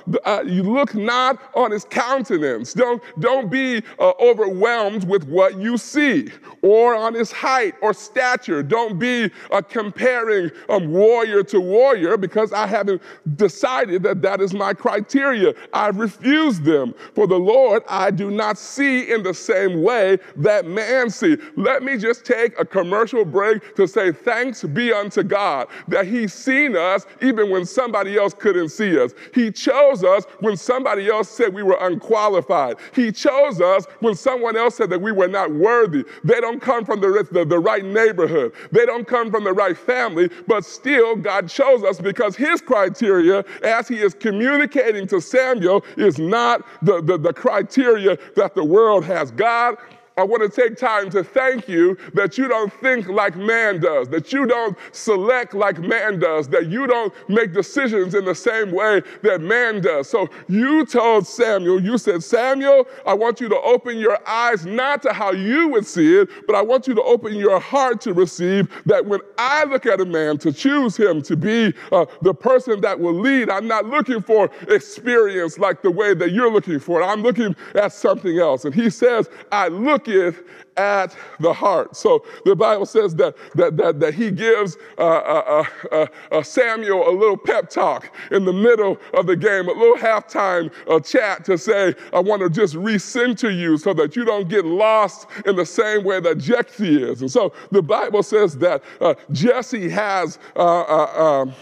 You 0.46 0.62
look 0.62 0.94
not 0.94 1.42
on 1.54 1.72
his 1.72 1.84
countenance. 1.84 2.72
Don't, 2.72 3.02
don't 3.18 3.50
be 3.50 3.82
uh, 3.98 4.12
overwhelmed 4.20 5.04
with 5.04 5.25
what 5.28 5.58
you 5.58 5.76
see 5.76 6.30
or 6.62 6.94
on 6.94 7.14
his 7.14 7.30
height 7.32 7.74
or 7.82 7.94
stature. 7.94 8.62
Don't 8.62 8.98
be 8.98 9.30
uh, 9.50 9.62
comparing 9.62 10.50
um, 10.68 10.92
warrior 10.92 11.42
to 11.44 11.60
warrior 11.60 12.16
because 12.16 12.52
I 12.52 12.66
haven't 12.66 13.02
decided 13.36 14.02
that 14.04 14.22
that 14.22 14.40
is 14.40 14.54
my 14.54 14.72
criteria. 14.74 15.54
I 15.72 15.88
refuse 15.88 16.60
them. 16.60 16.94
For 17.14 17.26
the 17.26 17.38
Lord, 17.38 17.82
I 17.88 18.10
do 18.10 18.30
not 18.30 18.58
see 18.58 19.12
in 19.12 19.22
the 19.22 19.34
same 19.34 19.82
way 19.82 20.18
that 20.36 20.66
man 20.66 21.10
see. 21.10 21.36
Let 21.56 21.82
me 21.82 21.96
just 21.96 22.24
take 22.24 22.58
a 22.58 22.64
commercial 22.64 23.24
break 23.24 23.74
to 23.76 23.86
say 23.86 24.12
thanks 24.12 24.64
be 24.64 24.92
unto 24.92 25.22
God 25.22 25.68
that 25.88 26.06
he's 26.06 26.32
seen 26.32 26.76
us 26.76 27.06
even 27.22 27.50
when 27.50 27.64
somebody 27.64 28.16
else 28.16 28.34
couldn't 28.34 28.70
see 28.70 28.98
us. 28.98 29.12
He 29.34 29.50
chose 29.50 30.04
us 30.04 30.24
when 30.40 30.56
somebody 30.56 31.08
else 31.08 31.28
said 31.28 31.54
we 31.54 31.62
were 31.62 31.78
unqualified. 31.80 32.76
He 32.94 33.12
chose 33.12 33.60
us 33.60 33.86
when 34.00 34.14
someone 34.14 34.56
else 34.56 34.76
said 34.76 34.90
that 34.90 35.00
we 35.00 35.05
were 35.12 35.28
not 35.28 35.52
worthy. 35.52 36.04
They 36.24 36.40
don't 36.40 36.60
come 36.60 36.84
from 36.84 37.00
the, 37.00 37.26
the, 37.30 37.44
the 37.44 37.58
right 37.58 37.84
neighborhood, 37.84 38.52
they 38.72 38.86
don't 38.86 39.06
come 39.06 39.30
from 39.30 39.44
the 39.44 39.52
right 39.52 39.76
family, 39.76 40.30
but 40.46 40.64
still, 40.64 41.16
God 41.16 41.48
chose 41.48 41.82
us 41.82 42.00
because 42.00 42.36
His 42.36 42.60
criteria, 42.60 43.44
as 43.62 43.88
He 43.88 43.96
is 43.96 44.14
communicating 44.14 45.06
to 45.08 45.20
Samuel, 45.20 45.84
is 45.96 46.18
not 46.18 46.66
the, 46.82 47.00
the, 47.02 47.18
the 47.18 47.32
criteria 47.32 48.18
that 48.36 48.54
the 48.54 48.64
world 48.64 49.04
has. 49.04 49.30
God 49.30 49.76
I 50.18 50.22
want 50.22 50.42
to 50.42 50.48
take 50.48 50.78
time 50.78 51.10
to 51.10 51.22
thank 51.22 51.68
you 51.68 51.98
that 52.14 52.38
you 52.38 52.48
don't 52.48 52.72
think 52.72 53.06
like 53.06 53.36
man 53.36 53.80
does, 53.80 54.08
that 54.08 54.32
you 54.32 54.46
don't 54.46 54.74
select 54.92 55.52
like 55.52 55.78
man 55.78 56.18
does, 56.18 56.48
that 56.48 56.68
you 56.68 56.86
don't 56.86 57.12
make 57.28 57.52
decisions 57.52 58.14
in 58.14 58.24
the 58.24 58.34
same 58.34 58.70
way 58.70 59.02
that 59.20 59.42
man 59.42 59.82
does. 59.82 60.08
So 60.08 60.28
you 60.48 60.86
told 60.86 61.26
Samuel, 61.26 61.82
you 61.82 61.98
said, 61.98 62.24
Samuel, 62.24 62.86
I 63.04 63.12
want 63.12 63.42
you 63.42 63.50
to 63.50 63.60
open 63.60 63.98
your 63.98 64.18
eyes 64.26 64.64
not 64.64 65.02
to 65.02 65.12
how 65.12 65.32
you 65.32 65.68
would 65.68 65.86
see 65.86 66.16
it, 66.16 66.30
but 66.46 66.56
I 66.56 66.62
want 66.62 66.88
you 66.88 66.94
to 66.94 67.02
open 67.02 67.34
your 67.34 67.60
heart 67.60 68.00
to 68.02 68.14
receive 68.14 68.68
that 68.86 69.04
when 69.04 69.20
I 69.36 69.64
look 69.64 69.84
at 69.84 70.00
a 70.00 70.06
man 70.06 70.38
to 70.38 70.50
choose 70.50 70.96
him 70.96 71.20
to 71.22 71.36
be 71.36 71.74
uh, 71.92 72.06
the 72.22 72.32
person 72.32 72.80
that 72.80 72.98
will 72.98 73.12
lead, 73.12 73.50
I'm 73.50 73.68
not 73.68 73.84
looking 73.84 74.22
for 74.22 74.50
experience 74.68 75.58
like 75.58 75.82
the 75.82 75.90
way 75.90 76.14
that 76.14 76.32
you're 76.32 76.50
looking 76.50 76.78
for 76.78 77.02
it. 77.02 77.04
I'm 77.04 77.20
looking 77.20 77.54
at 77.74 77.92
something 77.92 78.38
else. 78.38 78.64
And 78.64 78.74
he 78.74 78.88
says, 78.88 79.28
I 79.52 79.68
look 79.68 80.05
looketh 80.06 80.42
at 80.76 81.16
the 81.40 81.52
heart. 81.52 81.96
So 81.96 82.24
the 82.44 82.54
Bible 82.54 82.84
says 82.84 83.14
that, 83.16 83.34
that, 83.54 83.76
that, 83.78 83.98
that 84.00 84.14
he 84.14 84.30
gives 84.30 84.76
uh, 84.98 85.02
uh, 85.02 85.64
uh, 85.90 86.06
uh, 86.30 86.42
Samuel 86.42 87.08
a 87.08 87.12
little 87.12 87.36
pep 87.36 87.70
talk 87.70 88.14
in 88.30 88.44
the 88.44 88.52
middle 88.52 88.98
of 89.14 89.26
the 89.26 89.36
game, 89.36 89.68
a 89.68 89.72
little 89.72 89.96
halftime 89.96 90.70
uh, 90.90 91.00
chat 91.00 91.44
to 91.46 91.56
say, 91.56 91.94
I 92.12 92.20
want 92.20 92.42
to 92.42 92.50
just 92.50 92.74
recenter 92.74 93.56
you 93.56 93.78
so 93.78 93.94
that 93.94 94.16
you 94.16 94.24
don't 94.24 94.48
get 94.48 94.66
lost 94.66 95.26
in 95.46 95.56
the 95.56 95.64
same 95.64 96.04
way 96.04 96.20
that 96.20 96.38
Jesse 96.38 97.02
is. 97.02 97.22
And 97.22 97.30
so 97.30 97.54
the 97.70 97.82
Bible 97.82 98.22
says 98.22 98.58
that 98.58 98.82
uh, 99.00 99.14
Jesse 99.32 99.88
has 99.88 100.38
um, 100.56 101.54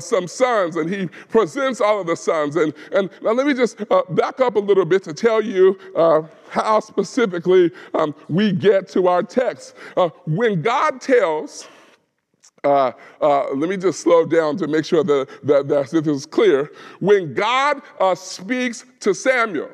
some 0.00 0.26
sons 0.26 0.76
and 0.76 0.90
he 0.90 1.06
presents 1.28 1.80
all 1.80 2.00
of 2.00 2.08
the 2.08 2.16
sons. 2.16 2.56
And, 2.56 2.74
and 2.92 3.08
now 3.22 3.32
let 3.32 3.46
me 3.46 3.54
just 3.54 3.78
back 4.10 4.40
up 4.40 4.56
a 4.56 4.60
little 4.60 4.84
bit 4.84 5.04
to 5.04 5.14
tell 5.14 5.40
you 5.40 5.78
how 6.62 6.80
specifically 6.80 7.70
um, 7.94 8.14
we 8.28 8.52
get 8.52 8.88
to 8.90 9.08
our 9.08 9.22
text. 9.22 9.74
Uh, 9.96 10.10
when 10.26 10.62
God 10.62 11.00
tells, 11.00 11.68
uh, 12.62 12.92
uh, 13.20 13.52
let 13.54 13.68
me 13.68 13.76
just 13.76 14.00
slow 14.00 14.24
down 14.24 14.56
to 14.58 14.66
make 14.66 14.84
sure 14.84 15.04
that, 15.04 15.28
that, 15.42 15.68
that 15.68 15.90
this 15.90 16.06
is 16.06 16.26
clear. 16.26 16.70
When 17.00 17.34
God 17.34 17.82
uh, 18.00 18.14
speaks 18.14 18.84
to 19.00 19.14
Samuel 19.14 19.70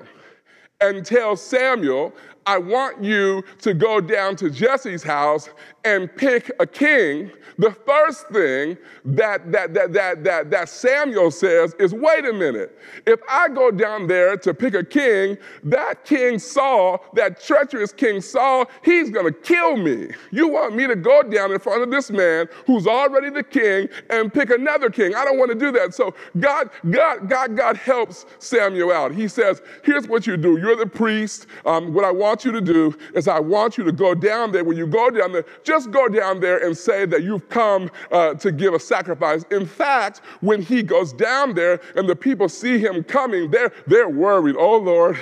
and 0.81 1.05
tells 1.05 1.43
Samuel, 1.43 2.13
I 2.47 2.59
want 2.59 3.05
you 3.05 3.45
to 3.61 3.75
go 3.75 4.01
down 4.01 4.35
to 4.37 4.51
Jesse's 4.51 5.03
house 5.03 5.51
and 5.85 6.15
pick 6.17 6.51
a 6.59 6.67
king, 6.67 7.31
the 7.61 7.77
first 7.87 8.27
thing 8.29 8.79
that, 9.05 9.53
that, 9.53 9.75
that, 9.75 9.93
that, 9.93 10.25
that, 10.25 10.51
that 10.51 10.69
Samuel 10.71 11.31
says 11.31 11.75
is 11.79 11.93
wait 11.93 12.25
a 12.25 12.33
minute. 12.33 12.79
If 13.07 13.21
I 13.29 13.49
go 13.49 13.71
down 13.71 14.07
there 14.07 14.39
to 14.39 14.55
pick 14.55 14.73
a 14.73 14.83
king, 14.83 15.37
that 15.65 16.07
King 16.07 16.39
Saul, 16.39 17.05
that 17.13 17.39
treacherous 17.39 17.93
King 17.93 18.23
Saul, 18.23 18.65
he's 18.83 19.11
going 19.11 19.27
to 19.27 19.39
kill 19.39 19.77
me. 19.77 20.09
You 20.31 20.49
want 20.49 20.75
me 20.75 20.87
to 20.87 20.97
go 20.97 21.23
down 21.23 21.53
in 21.53 21.59
front 21.59 21.83
of 21.83 21.91
this 21.91 22.11
man 22.11 22.49
who's 22.67 22.87
already 22.87 23.29
the 23.29 23.43
king 23.43 23.91
and 24.09 24.33
pick 24.33 24.49
another 24.49 24.89
king. 24.89 25.15
I 25.15 25.27
don't 25.27 25.39
want 25.39 25.51
to 25.51 25.59
do 25.59 25.71
that. 25.73 25.93
So 25.93 26.15
God, 26.39 26.71
God, 26.89 27.29
God, 27.29 27.59
God 27.59 27.77
helps 27.77 28.25
Samuel 28.39 28.91
out. 28.91 29.13
He 29.13 29.29
says, 29.29 29.61
here's 29.85 30.09
what 30.09 30.27
you 30.27 30.39
do. 30.39 30.57
You're 30.57 30.77
the 30.77 30.87
priest. 30.87 31.47
Um, 31.67 31.93
what 31.93 32.07
I 32.07 32.11
want 32.11 32.43
you 32.43 32.53
to 32.53 32.63
do 32.63 32.97
is 33.15 33.29
I 33.29 33.39
want 33.39 33.77
you 33.77 33.85
to 33.85 33.93
go 33.93 34.15
down 34.15 34.51
there. 34.51 34.65
When 34.65 34.79
you 34.79 34.87
go 34.87 35.11
down 35.11 35.33
there, 35.33 35.45
just 35.63 35.91
go 35.91 36.09
down 36.09 36.41
there 36.41 36.67
and 36.67 36.75
say 36.75 37.05
that 37.05 37.23
you've 37.23 37.50
come 37.51 37.91
uh, 38.11 38.35
to 38.35 38.53
give 38.53 38.75
a 38.75 38.81
sacrifice. 38.81 39.45
In 39.51 39.67
fact, 39.67 40.21
when 40.41 40.63
he 40.63 40.83
goes 40.83 41.13
down 41.13 41.55
there 41.55 41.81
and 41.97 42.09
the 42.09 42.17
people 42.17 42.49
see 42.49 42.79
him 42.79 43.03
coming, 43.05 43.51
they're, 43.51 43.73
they're 43.87 44.09
worried. 44.09 44.57
Oh, 44.59 44.79
Lord, 44.79 45.17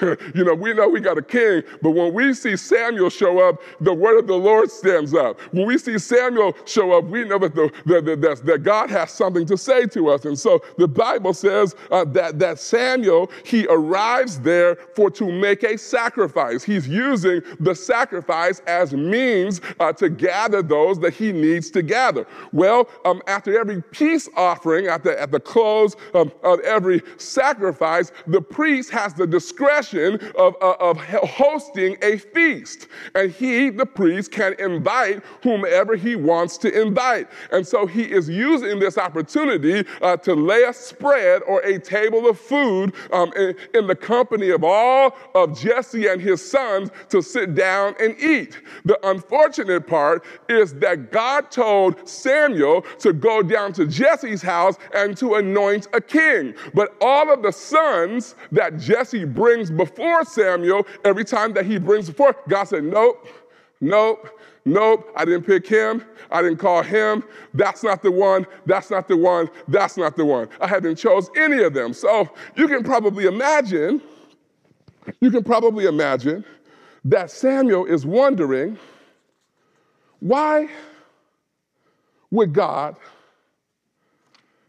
you 0.34 0.44
know, 0.44 0.54
we 0.54 0.72
know 0.72 0.88
we 0.88 1.00
got 1.00 1.18
a 1.18 1.22
king, 1.22 1.62
but 1.82 1.90
when 1.90 2.14
we 2.14 2.34
see 2.34 2.56
Samuel 2.56 3.10
show 3.10 3.40
up, 3.40 3.60
the 3.80 3.92
word 3.92 4.18
of 4.18 4.26
the 4.26 4.36
Lord 4.36 4.70
stands 4.70 5.14
up. 5.14 5.40
When 5.52 5.66
we 5.66 5.78
see 5.78 5.98
Samuel 5.98 6.56
show 6.64 6.92
up, 6.92 7.04
we 7.04 7.24
know 7.24 7.38
that, 7.38 7.54
the, 7.54 7.70
the, 7.86 8.00
the, 8.00 8.40
that 8.44 8.62
God 8.62 8.90
has 8.90 9.10
something 9.10 9.46
to 9.46 9.56
say 9.56 9.86
to 9.86 10.08
us. 10.08 10.24
And 10.24 10.38
so 10.38 10.62
the 10.78 10.88
Bible 10.88 11.34
says 11.34 11.74
uh, 11.90 12.04
that, 12.06 12.38
that 12.38 12.58
Samuel, 12.58 13.30
he 13.44 13.66
arrives 13.68 14.40
there 14.40 14.76
for 14.94 15.10
to 15.10 15.30
make 15.30 15.62
a 15.62 15.76
sacrifice. 15.76 16.62
He's 16.62 16.88
using 16.88 17.42
the 17.60 17.74
sacrifice 17.74 18.60
as 18.66 18.92
means 18.92 19.60
uh, 19.80 19.92
to 19.94 20.08
gather 20.08 20.62
those 20.62 20.98
that 21.00 21.14
he 21.14 21.32
needs 21.32 21.70
to 21.72 21.82
gather. 21.82 22.26
Well, 22.52 22.88
um, 23.04 23.22
after 23.26 23.58
every 23.58 23.82
peace 23.82 24.28
offering, 24.36 24.86
at 24.86 25.02
the, 25.04 25.20
at 25.20 25.30
the 25.30 25.40
close 25.40 25.96
of, 26.14 26.34
of 26.42 26.60
every 26.60 27.02
sacrifice, 27.16 28.12
the 28.26 28.40
priest 28.40 28.90
has 28.90 29.14
the 29.14 29.26
discretion 29.26 30.14
of, 30.38 30.54
of, 30.60 30.76
of 30.80 30.96
hosting 30.98 31.96
a 32.02 32.18
feast. 32.18 32.88
And 33.14 33.30
he, 33.30 33.70
the 33.70 33.86
priest, 33.86 34.30
can 34.32 34.54
invite 34.58 35.22
whomever 35.42 35.96
he 35.96 36.16
wants 36.16 36.56
to 36.58 36.80
invite. 36.80 37.28
And 37.50 37.66
so 37.66 37.86
he 37.86 38.02
is 38.02 38.28
using 38.28 38.78
this 38.78 38.98
opportunity 38.98 39.86
uh, 40.00 40.16
to 40.18 40.34
lay 40.34 40.64
a 40.64 40.72
spread 40.72 41.42
or 41.42 41.60
a 41.62 41.78
table 41.78 42.28
of 42.28 42.38
food 42.38 42.94
um, 43.12 43.32
in, 43.36 43.54
in 43.74 43.86
the 43.86 43.96
company 43.96 44.50
of 44.50 44.64
all 44.64 45.16
of 45.34 45.58
Jesse 45.58 46.06
and 46.06 46.20
his 46.20 46.44
sons 46.44 46.90
to 47.08 47.22
sit 47.22 47.54
down 47.54 47.94
and 48.00 48.18
eat. 48.18 48.60
The 48.84 48.98
unfortunate 49.08 49.32
unfortunate 49.32 49.86
part 49.86 50.24
is 50.48 50.74
that 50.74 51.10
God 51.10 51.50
told 51.50 51.61
Samuel 52.04 52.82
to 52.98 53.12
go 53.12 53.42
down 53.42 53.72
to 53.74 53.86
Jesse's 53.86 54.42
house 54.42 54.76
and 54.94 55.16
to 55.18 55.34
anoint 55.34 55.88
a 55.92 56.00
king. 56.00 56.54
But 56.74 56.96
all 57.00 57.32
of 57.32 57.42
the 57.42 57.52
sons 57.52 58.34
that 58.50 58.78
Jesse 58.78 59.24
brings 59.24 59.70
before 59.70 60.24
Samuel, 60.24 60.86
every 61.04 61.24
time 61.24 61.52
that 61.54 61.66
he 61.66 61.78
brings 61.78 62.08
before, 62.08 62.36
God 62.48 62.64
said, 62.64 62.84
Nope, 62.84 63.26
nope. 63.80 64.28
Nope, 64.64 65.10
I 65.16 65.24
didn't 65.24 65.44
pick 65.44 65.66
him. 65.66 66.04
I 66.30 66.40
didn't 66.40 66.58
call 66.58 66.82
him. 66.82 67.24
That's 67.52 67.82
not 67.82 68.00
the 68.00 68.12
one. 68.12 68.46
That's 68.64 68.90
not 68.90 69.08
the 69.08 69.16
one. 69.16 69.50
That's 69.66 69.96
not 69.96 70.16
the 70.16 70.24
one. 70.24 70.48
I 70.60 70.68
haven't 70.68 70.96
chose 70.96 71.28
any 71.36 71.62
of 71.62 71.74
them. 71.74 71.92
So 71.92 72.30
you 72.54 72.68
can 72.68 72.84
probably 72.84 73.24
imagine, 73.24 74.00
you 75.20 75.32
can 75.32 75.42
probably 75.42 75.86
imagine 75.86 76.44
that 77.04 77.30
Samuel 77.30 77.86
is 77.86 78.06
wondering, 78.06 78.78
why 80.20 80.68
would 82.32 82.52
God 82.52 82.96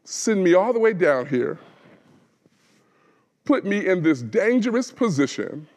send 0.03 0.43
me 0.43 0.53
all 0.53 0.73
the 0.73 0.79
way 0.79 0.93
down 0.93 1.25
here, 1.25 1.57
put 3.45 3.65
me 3.65 3.87
in 3.87 4.03
this 4.03 4.21
dangerous 4.21 4.91
position 4.91 5.67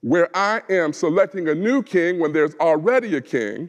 where 0.00 0.34
I 0.36 0.62
am 0.70 0.92
selecting 0.92 1.48
a 1.48 1.54
new 1.54 1.82
king 1.82 2.20
when 2.20 2.32
there's 2.32 2.54
already 2.56 3.16
a 3.16 3.20
king, 3.20 3.68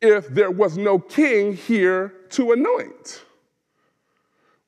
if 0.00 0.28
there 0.28 0.50
was 0.50 0.76
no 0.76 0.98
king 0.98 1.54
here 1.54 2.14
to 2.30 2.52
anoint? 2.52 3.22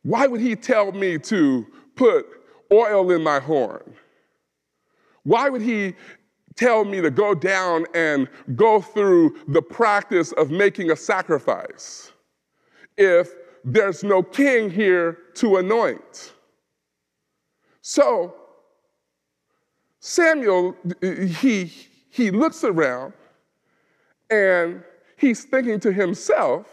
Why 0.02 0.26
would 0.26 0.40
he 0.40 0.54
tell 0.56 0.92
me 0.92 1.18
to 1.18 1.66
put 1.96 2.26
oil 2.72 3.10
in 3.10 3.22
my 3.22 3.40
horn? 3.40 3.94
Why 5.24 5.48
would 5.48 5.62
he 5.62 5.94
tell 6.56 6.84
me 6.84 7.00
to 7.00 7.10
go 7.10 7.34
down 7.34 7.86
and 7.94 8.28
go 8.54 8.80
through 8.80 9.36
the 9.48 9.62
practice 9.62 10.32
of 10.32 10.50
making 10.50 10.90
a 10.90 10.96
sacrifice 10.96 12.12
if 12.96 13.34
there's 13.64 14.02
no 14.02 14.22
king 14.22 14.70
here 14.70 15.18
to 15.34 15.56
anoint? 15.56 16.32
So, 17.82 18.34
Samuel, 20.00 20.76
he, 21.02 21.72
he 22.10 22.30
looks 22.30 22.64
around 22.64 23.12
and 24.30 24.82
he's 25.16 25.44
thinking 25.44 25.80
to 25.80 25.92
himself, 25.92 26.66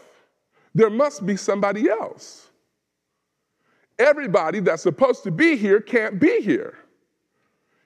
there 0.74 0.90
must 0.90 1.26
be 1.26 1.36
somebody 1.36 1.88
else. 1.88 2.50
Everybody 3.98 4.60
that's 4.60 4.82
supposed 4.82 5.24
to 5.24 5.30
be 5.30 5.56
here 5.56 5.80
can't 5.80 6.20
be 6.20 6.40
here. 6.40 6.78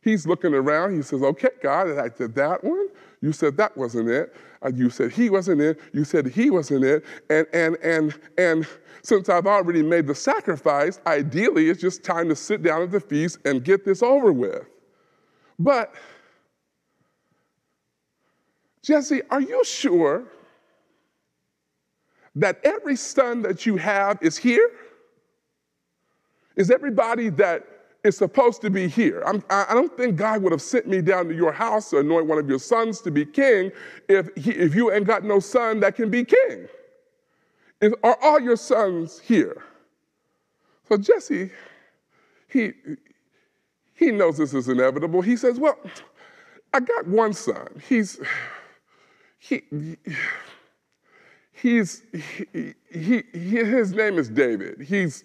He's 0.03 0.27
looking 0.27 0.53
around. 0.53 0.97
He 0.97 1.03
says, 1.03 1.23
Okay, 1.23 1.51
God, 1.63 1.97
I 1.99 2.09
did 2.09 2.35
that 2.35 2.63
one. 2.63 2.89
You 3.21 3.33
said 3.33 3.57
that 3.57 3.77
wasn't 3.77 4.11
it. 4.11 4.35
You 4.75 4.91
said 4.91 5.13
he 5.13 5.31
wasn't 5.31 5.61
it. 5.61 5.81
You 5.93 6.05
said 6.05 6.27
he 6.27 6.51
wasn't 6.51 6.85
it. 6.85 7.05
And, 7.31 7.47
and, 7.53 7.77
and, 7.77 8.15
and 8.37 8.67
since 9.03 9.29
I've 9.29 9.47
already 9.47 9.83
made 9.83 10.09
the 10.09 10.15
sacrifice, 10.15 11.01
ideally 11.07 11.69
it's 11.69 11.81
just 11.81 12.03
time 12.05 12.29
to 12.29 12.37
sit 12.37 12.63
down 12.63 12.83
at 12.83 12.91
the 12.91 13.01
feast 13.01 13.39
and 13.45 13.65
get 13.65 13.85
this 13.85 14.03
over 14.03 14.33
with. 14.33 14.65
But, 15.59 15.95
Jesse, 18.83 19.23
are 19.31 19.41
you 19.41 19.65
sure 19.65 20.25
that 22.35 22.61
every 22.65 22.97
son 22.97 23.43
that 23.43 23.67
you 23.67 23.77
have 23.77 24.19
is 24.21 24.37
here? 24.37 24.71
Is 26.57 26.71
everybody 26.73 27.29
that 27.31 27.67
is 28.05 28.17
supposed 28.17 28.61
to 28.63 28.71
be 28.71 28.89
here. 28.89 29.23
I'm, 29.25 29.43
I 29.49 29.75
don't 29.75 29.97
think 29.97 30.17
God 30.17 30.43
would 30.43 30.53
have 30.53 30.63
sent 30.63 30.89
me 30.89 31.01
down 31.01 31.29
to 31.29 31.35
your 31.35 31.53
house 31.53 31.91
to 31.91 31.99
anoint 31.99 32.27
one 32.27 32.39
of 32.39 32.49
your 32.49 32.59
sons 32.59 33.01
to 33.03 33.11
be 33.11 33.25
king 33.25 33.71
if, 34.09 34.29
he, 34.37 34.51
if 34.53 34.75
you 34.75 34.93
ain't 34.93 35.07
got 35.07 35.25
no 35.25 35.39
son 35.39 35.81
that 35.81 35.95
can 35.95 36.11
be 36.11 36.25
king. 36.25 36.67
Are 38.03 38.19
all 38.23 38.41
your 38.41 38.57
sons 38.57 39.21
here? 39.21 39.63
So 40.89 40.97
Jesse, 40.97 41.51
he, 42.49 42.73
he 43.95 44.11
knows 44.11 44.37
this 44.37 44.55
is 44.55 44.69
inevitable. 44.69 45.23
He 45.23 45.37
says, 45.37 45.59
Well, 45.59 45.79
I 46.73 46.81
got 46.81 47.07
one 47.07 47.33
son. 47.33 47.83
He's, 47.89 48.21
he, 49.39 49.63
he's, 51.53 52.03
he, 52.53 52.75
he, 52.91 53.23
his 53.33 53.93
name 53.93 54.19
is 54.19 54.29
David. 54.29 54.83
He's 54.83 55.25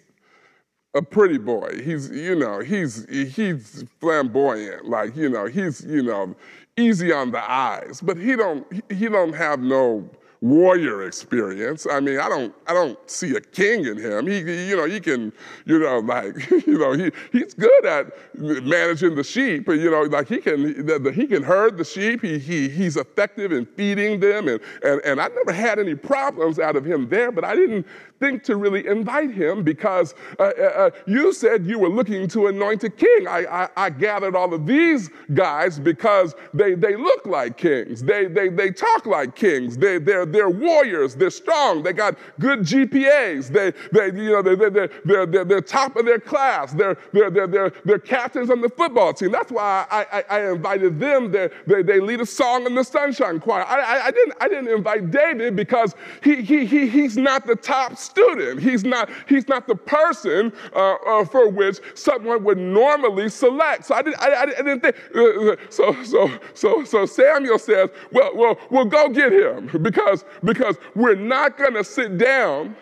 a 0.97 1.01
pretty 1.01 1.37
boy. 1.37 1.79
He's, 1.83 2.09
you 2.09 2.35
know, 2.35 2.59
he's 2.59 3.05
he's 3.09 3.85
flamboyant. 3.99 4.85
Like, 4.85 5.15
you 5.15 5.29
know, 5.29 5.45
he's, 5.45 5.85
you 5.85 6.01
know, 6.01 6.35
easy 6.75 7.11
on 7.11 7.31
the 7.31 7.51
eyes. 7.51 8.01
But 8.01 8.17
he 8.17 8.35
don't 8.35 8.65
he 8.91 9.07
don't 9.07 9.33
have 9.33 9.59
no 9.59 10.09
warrior 10.41 11.03
experience. 11.07 11.87
I 11.89 11.99
mean, 11.99 12.19
I 12.19 12.29
don't, 12.29 12.53
I 12.67 12.73
don't 12.73 12.97
see 13.09 13.35
a 13.35 13.41
king 13.41 13.85
in 13.85 13.97
him. 13.97 14.27
He, 14.27 14.39
you 14.67 14.75
know, 14.75 14.85
he 14.85 14.99
can, 14.99 15.33
you 15.65 15.79
know, 15.79 15.99
like, 16.07 16.49
you 16.49 16.77
know, 16.77 16.93
he, 16.93 17.11
he's 17.31 17.53
good 17.53 17.85
at 17.85 18.07
managing 18.35 19.15
the 19.15 19.23
sheep. 19.23 19.67
You 19.67 19.91
know, 19.91 20.03
like 20.03 20.27
he 20.27 20.39
can, 20.39 21.13
he 21.13 21.27
can 21.27 21.43
herd 21.43 21.77
the 21.77 21.85
sheep. 21.85 22.21
He, 22.21 22.37
he, 22.37 22.69
he's 22.69 22.97
effective 22.97 23.51
in 23.51 23.65
feeding 23.65 24.19
them, 24.19 24.47
and, 24.47 24.59
and, 24.83 25.01
and 25.03 25.21
I 25.21 25.27
never 25.29 25.51
had 25.51 25.79
any 25.79 25.95
problems 25.95 26.59
out 26.59 26.75
of 26.75 26.85
him 26.85 27.09
there. 27.09 27.31
But 27.31 27.43
I 27.43 27.55
didn't 27.55 27.85
think 28.19 28.43
to 28.43 28.55
really 28.55 28.87
invite 28.87 29.31
him 29.31 29.63
because 29.63 30.15
uh, 30.39 30.51
uh, 30.57 30.63
uh 30.63 30.89
you 31.05 31.31
said 31.33 31.65
you 31.65 31.79
were 31.79 31.89
looking 31.89 32.27
to 32.27 32.47
anoint 32.47 32.83
a 32.83 32.89
king. 32.89 33.27
I, 33.27 33.45
I, 33.45 33.69
I, 33.77 33.89
gathered 33.89 34.35
all 34.35 34.53
of 34.53 34.65
these 34.65 35.09
guys 35.33 35.79
because 35.79 36.35
they, 36.53 36.73
they 36.73 36.95
look 36.95 37.25
like 37.25 37.57
kings. 37.57 38.03
They, 38.03 38.25
they, 38.25 38.49
they 38.49 38.71
talk 38.71 39.05
like 39.05 39.35
kings. 39.35 39.77
They, 39.77 39.97
they're, 39.97 40.25
they're 40.31 40.49
warriors. 40.49 41.15
They're 41.15 41.29
strong. 41.29 41.83
They 41.83 41.93
got 41.93 42.17
good 42.39 42.59
GPAs. 42.59 43.49
They, 43.49 43.73
they 43.91 44.17
you 44.19 44.31
know, 44.31 44.41
they, 44.41 44.55
they, 44.55 44.69
they're, 44.69 44.89
they're, 45.05 45.25
they're, 45.25 45.45
they're 45.45 45.61
top 45.61 45.95
of 45.95 46.05
their 46.05 46.19
class. 46.19 46.73
They're, 46.73 46.97
they're, 47.13 47.29
they're, 47.29 47.47
they're, 47.47 47.73
they're 47.85 47.99
captains 47.99 48.49
on 48.49 48.61
the 48.61 48.69
football 48.69 49.13
team. 49.13 49.31
That's 49.31 49.51
why 49.51 49.85
I, 49.89 50.05
I, 50.11 50.23
I 50.29 50.51
invited 50.51 50.99
them. 50.99 51.31
They, 51.31 51.49
they, 51.65 51.81
they 51.83 51.99
lead 51.99 52.21
a 52.21 52.25
song 52.25 52.65
in 52.65 52.75
the 52.75 52.83
Sunshine 52.83 53.39
Choir. 53.39 53.65
I, 53.65 53.79
I, 53.79 54.05
I, 54.05 54.11
didn't, 54.11 54.33
I 54.41 54.47
didn't 54.47 54.69
invite 54.69 55.11
David 55.11 55.55
because 55.55 55.95
he, 56.23 56.41
he, 56.41 56.65
he, 56.65 56.87
he's 56.87 57.17
not 57.17 57.45
the 57.45 57.55
top 57.55 57.97
student. 57.97 58.61
He's 58.61 58.83
not, 58.83 59.09
he's 59.27 59.47
not 59.47 59.67
the 59.67 59.75
person 59.75 60.51
uh, 60.75 60.95
uh, 61.07 61.25
for 61.25 61.49
which 61.49 61.79
someone 61.95 62.43
would 62.43 62.57
normally 62.57 63.29
select. 63.29 63.85
So 63.85 63.95
I 63.95 64.01
didn't, 64.01 64.21
I, 64.21 64.41
I 64.41 64.45
didn't 64.45 64.81
think, 64.81 64.95
uh, 65.15 65.51
uh, 65.51 65.55
so, 65.69 66.03
so, 66.03 66.31
so, 66.53 66.83
so 66.83 67.05
Samuel 67.05 67.59
says, 67.59 67.89
well, 68.11 68.31
well, 68.35 68.57
we'll 68.69 68.85
go 68.85 69.09
get 69.09 69.31
him 69.31 69.69
because, 69.81 70.16
because 70.43 70.77
we're 70.95 71.15
not 71.15 71.57
going 71.57 71.73
to 71.73 71.83
sit 71.83 72.17
down 72.17 72.75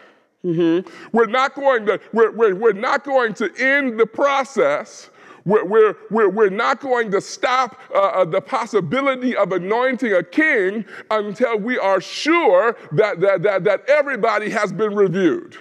Mm-hmm. 0.46 0.88
We're 1.12 1.26
not 1.26 1.56
going 1.56 1.88
to, 1.88 2.00
we're, 2.14 2.32
we're, 2.32 2.56
we're 2.56 2.74
not 2.74 3.04
going 3.04 3.34
to 3.36 3.52
end 3.58 4.00
the 4.00 4.06
process. 4.06 5.10
We're, 5.44 5.66
we're, 5.66 5.96
we're, 6.12 6.30
we're 6.30 6.50
not 6.50 6.80
going 6.80 7.10
to 7.12 7.22
stop 7.22 7.82
uh, 7.94 8.00
uh, 8.00 8.26
the 8.26 8.42
possibility 8.42 9.36
of 9.36 9.52
anointing 9.52 10.14
a 10.14 10.24
king 10.24 10.86
until 11.10 11.58
we 11.58 11.80
are 11.80 12.00
sure 12.00 12.78
that, 12.92 13.20
that, 13.22 13.42
that, 13.42 13.64
that 13.64 13.90
everybody 13.90 14.50
has 14.52 14.72
been 14.72 14.94
reviewed. 14.94 15.58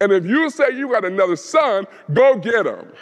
And 0.00 0.12
if 0.12 0.24
you 0.24 0.48
say 0.50 0.70
you 0.72 0.90
got 0.90 1.04
another 1.04 1.36
son, 1.36 1.86
go 2.12 2.36
get 2.36 2.66
him. 2.66 2.92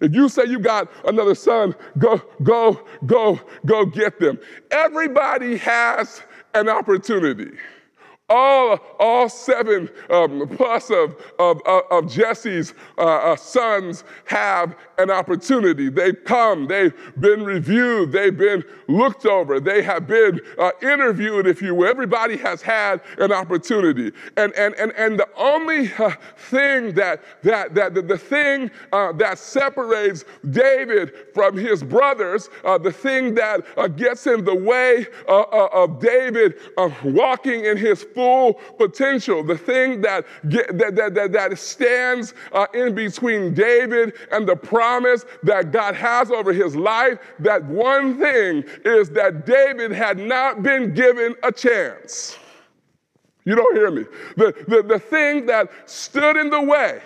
If 0.00 0.14
you 0.14 0.30
say 0.30 0.44
you 0.46 0.58
got 0.58 0.90
another 1.04 1.34
son, 1.34 1.74
go, 1.98 2.22
go, 2.42 2.86
go, 3.04 3.38
go 3.66 3.84
get 3.84 4.18
them. 4.18 4.38
Everybody 4.70 5.58
has 5.58 6.22
an 6.54 6.68
opportunity 6.68 7.56
all, 8.30 8.78
all 9.00 9.28
seven 9.28 9.90
um, 10.08 10.48
plus 10.56 10.90
of, 10.90 11.16
of, 11.38 11.60
of 11.66 12.10
Jesse's 12.10 12.74
uh, 12.96 13.02
uh, 13.02 13.36
sons 13.36 14.04
have 14.26 14.76
an 14.98 15.10
opportunity. 15.10 15.90
They've 15.90 16.24
come, 16.24 16.66
they've 16.66 16.94
been 17.18 17.44
reviewed, 17.44 18.12
they've 18.12 18.36
been 18.36 18.62
looked 18.86 19.26
over, 19.26 19.58
they 19.58 19.82
have 19.82 20.06
been 20.06 20.40
uh, 20.58 20.70
interviewed, 20.80 21.46
if 21.46 21.60
you 21.60 21.74
will. 21.74 21.88
Everybody 21.88 22.36
has 22.36 22.62
had 22.62 23.00
an 23.18 23.32
opportunity. 23.32 24.12
And, 24.36 24.54
and, 24.54 24.74
and, 24.76 24.92
and 24.92 25.18
the 25.18 25.28
only 25.36 25.92
uh, 25.94 26.12
thing 26.36 26.94
that, 26.94 27.22
that, 27.42 27.74
that 27.74 27.94
the, 27.94 28.02
the 28.02 28.18
thing 28.18 28.70
uh, 28.92 29.12
that 29.12 29.38
separates 29.38 30.24
David 30.50 31.12
from 31.34 31.56
his 31.56 31.82
brothers, 31.82 32.48
uh, 32.64 32.78
the 32.78 32.92
thing 32.92 33.34
that 33.34 33.62
gets 33.96 34.28
in 34.28 34.44
the 34.44 34.54
way 34.54 35.06
of 35.26 35.98
David 35.98 36.54
walking 37.02 37.64
in 37.64 37.76
his 37.76 38.04
full 38.20 38.54
potential, 38.76 39.42
the 39.42 39.56
thing 39.56 40.02
that, 40.02 40.26
get, 40.50 40.76
that, 40.76 40.94
that, 40.94 41.14
that, 41.14 41.32
that 41.32 41.58
stands 41.58 42.34
uh, 42.52 42.66
in 42.74 42.94
between 42.94 43.54
David 43.54 44.12
and 44.30 44.46
the 44.46 44.56
promise 44.56 45.24
that 45.42 45.72
God 45.72 45.94
has 45.94 46.30
over 46.30 46.52
his 46.52 46.76
life, 46.76 47.18
that 47.38 47.64
one 47.64 48.18
thing 48.18 48.62
is 48.84 49.08
that 49.10 49.46
David 49.46 49.90
had 49.90 50.18
not 50.18 50.62
been 50.62 50.92
given 50.92 51.34
a 51.42 51.50
chance. 51.50 52.36
You 53.46 53.54
don't 53.54 53.74
hear 53.74 53.90
me. 53.90 54.04
The, 54.36 54.54
the, 54.68 54.82
the 54.82 54.98
thing 54.98 55.46
that 55.46 55.70
stood 55.86 56.36
in 56.36 56.50
the 56.50 56.60
way 56.60 57.00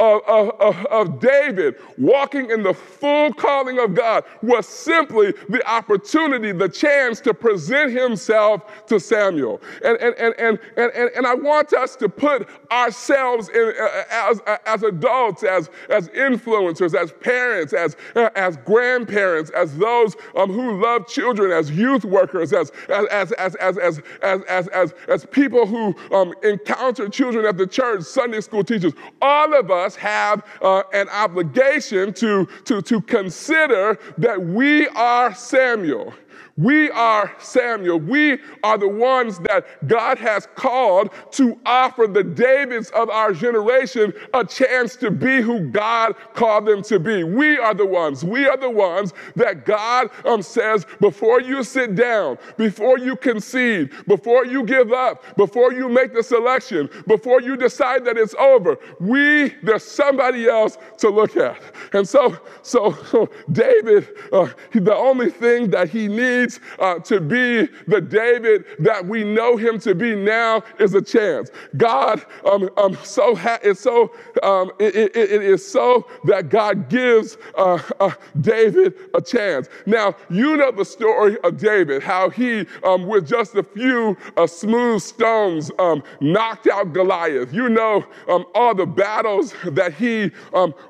of, 0.00 0.50
of, 0.60 0.86
of, 0.86 1.20
David 1.20 1.76
walking 1.98 2.50
in 2.50 2.62
the 2.62 2.72
full 2.72 3.32
calling 3.34 3.78
of 3.78 3.94
God 3.94 4.24
was 4.42 4.66
simply 4.66 5.32
the 5.50 5.62
opportunity, 5.70 6.52
the 6.52 6.68
chance 6.68 7.20
to 7.20 7.34
present 7.34 7.92
himself 7.92 8.86
to 8.86 8.98
Samuel. 8.98 9.60
And, 9.84 9.98
and, 9.98 10.14
and, 10.14 10.34
and, 10.38 10.58
and, 10.76 11.10
and 11.14 11.26
I 11.26 11.34
want 11.34 11.74
us 11.74 11.96
to 11.96 12.08
put 12.08 12.48
ourselves 12.72 13.50
in, 13.50 13.74
uh, 13.78 14.02
as, 14.10 14.40
as 14.64 14.82
adults, 14.82 15.42
as, 15.42 15.68
as 15.90 16.08
influencers, 16.08 16.94
as 16.94 17.12
parents, 17.12 17.74
as, 17.74 17.96
uh, 18.16 18.30
as 18.36 18.56
grandparents, 18.58 19.50
as 19.50 19.76
those 19.76 20.16
um, 20.34 20.50
who 20.50 20.80
love 20.80 21.06
children, 21.08 21.50
as 21.50 21.70
youth 21.70 22.06
workers, 22.06 22.54
as, 22.54 22.72
as, 22.88 23.32
as, 23.32 23.54
as, 23.54 23.76
as, 23.76 24.00
as, 24.22 24.42
as, 24.48 24.68
as, 24.68 24.94
as 25.08 25.26
people 25.26 25.66
who 25.66 25.94
um, 26.14 26.32
encounter 26.42 27.08
children 27.08 27.44
at 27.44 27.58
the 27.58 27.66
church, 27.66 28.02
Sunday 28.02 28.40
school 28.40 28.64
teachers. 28.64 28.94
All 29.20 29.52
of 29.58 29.70
us 29.70 29.89
have 29.96 30.44
uh, 30.62 30.82
an 30.92 31.08
obligation 31.08 32.12
to, 32.14 32.46
to, 32.64 32.82
to 32.82 33.00
consider 33.02 33.98
that 34.18 34.40
we 34.40 34.88
are 34.88 35.34
Samuel. 35.34 36.14
We 36.60 36.90
are 36.90 37.34
Samuel. 37.38 38.00
We 38.00 38.38
are 38.62 38.76
the 38.76 38.88
ones 38.88 39.38
that 39.40 39.88
God 39.88 40.18
has 40.18 40.46
called 40.56 41.10
to 41.32 41.58
offer 41.64 42.06
the 42.06 42.22
Davids 42.22 42.90
of 42.90 43.08
our 43.08 43.32
generation 43.32 44.12
a 44.34 44.44
chance 44.44 44.94
to 44.96 45.10
be 45.10 45.40
who 45.40 45.60
God 45.70 46.14
called 46.34 46.66
them 46.66 46.82
to 46.82 46.98
be. 47.00 47.24
We 47.24 47.56
are 47.56 47.72
the 47.72 47.86
ones. 47.86 48.24
We 48.24 48.46
are 48.46 48.58
the 48.58 48.68
ones 48.68 49.14
that 49.36 49.64
God 49.64 50.10
um, 50.26 50.42
says 50.42 50.84
before 51.00 51.40
you 51.40 51.64
sit 51.64 51.94
down, 51.94 52.36
before 52.58 52.98
you 52.98 53.16
concede, 53.16 53.90
before 54.06 54.44
you 54.44 54.62
give 54.64 54.92
up, 54.92 55.36
before 55.36 55.72
you 55.72 55.88
make 55.88 56.12
the 56.12 56.22
selection, 56.22 56.90
before 57.06 57.40
you 57.40 57.56
decide 57.56 58.04
that 58.04 58.18
it's 58.18 58.34
over, 58.34 58.76
we, 59.00 59.54
there's 59.62 59.84
somebody 59.84 60.46
else 60.46 60.76
to 60.98 61.08
look 61.08 61.38
at. 61.38 61.58
And 61.94 62.06
so, 62.06 62.36
so, 62.60 62.92
so 63.10 63.30
David, 63.52 64.08
uh, 64.30 64.48
the 64.72 64.94
only 64.94 65.30
thing 65.30 65.70
that 65.70 65.88
he 65.88 66.06
needs 66.06 66.49
uh, 66.78 66.98
to 67.00 67.20
be 67.20 67.68
the 67.86 68.00
David 68.00 68.64
that 68.78 69.04
we 69.06 69.22
know 69.22 69.56
him 69.56 69.78
to 69.80 69.94
be 69.94 70.14
now 70.16 70.62
is 70.78 70.94
a 70.94 71.02
chance. 71.02 71.50
God 71.76 72.24
um, 72.44 72.70
um, 72.76 72.96
so 73.02 73.34
ha- 73.34 73.58
it's 73.62 73.80
so 73.80 74.12
um, 74.42 74.70
it, 74.78 74.94
it, 74.96 75.16
it 75.16 75.42
is 75.42 75.66
so 75.66 76.06
that 76.24 76.48
God 76.48 76.88
gives 76.88 77.36
uh, 77.56 77.80
uh, 78.00 78.10
David 78.40 78.94
a 79.14 79.20
chance. 79.20 79.68
Now 79.86 80.16
you 80.28 80.56
know 80.56 80.70
the 80.70 80.84
story 80.84 81.38
of 81.44 81.58
David, 81.58 82.02
how 82.02 82.30
he 82.30 82.66
um, 82.84 83.06
with 83.06 83.28
just 83.28 83.54
a 83.54 83.62
few 83.62 84.16
uh, 84.36 84.46
smooth 84.46 85.02
stones 85.02 85.70
um, 85.78 86.02
knocked 86.20 86.66
out 86.66 86.92
Goliath. 86.92 87.52
You 87.52 87.68
know 87.68 88.04
um, 88.28 88.44
all 88.54 88.74
the 88.74 88.86
battles 88.86 89.54
that 89.64 89.94
he 89.94 90.30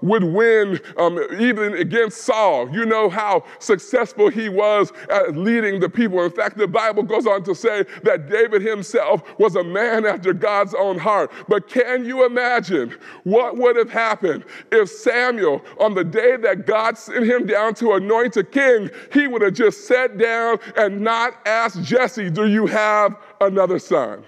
would 0.02 0.24
win 0.24 0.80
even 1.38 1.74
against 1.74 2.22
Saul. 2.22 2.70
You 2.70 2.86
know 2.86 3.08
how 3.08 3.44
successful 3.58 4.28
he 4.28 4.48
was 4.48 4.92
at 5.08 5.36
leading 5.44 5.80
the 5.80 5.88
people. 5.88 6.22
In 6.22 6.30
fact, 6.30 6.56
the 6.56 6.66
Bible 6.66 7.02
goes 7.02 7.26
on 7.26 7.42
to 7.44 7.54
say 7.54 7.84
that 8.02 8.28
David 8.28 8.62
himself 8.62 9.22
was 9.38 9.56
a 9.56 9.64
man 9.64 10.06
after 10.06 10.32
God's 10.32 10.74
own 10.74 10.98
heart. 10.98 11.30
But 11.48 11.68
can 11.68 12.04
you 12.04 12.24
imagine 12.24 12.94
what 13.24 13.56
would 13.56 13.76
have 13.76 13.90
happened 13.90 14.44
if 14.70 14.88
Samuel, 14.88 15.62
on 15.78 15.94
the 15.94 16.04
day 16.04 16.36
that 16.36 16.66
God 16.66 16.98
sent 16.98 17.26
him 17.26 17.46
down 17.46 17.74
to 17.74 17.92
anoint 17.92 18.36
a 18.36 18.44
king, 18.44 18.90
he 19.12 19.26
would 19.26 19.42
have 19.42 19.54
just 19.54 19.86
sat 19.86 20.18
down 20.18 20.58
and 20.76 21.00
not 21.00 21.34
asked 21.46 21.82
Jesse, 21.82 22.30
Do 22.30 22.46
you 22.46 22.66
have 22.66 23.16
another 23.40 23.78
son? 23.78 24.24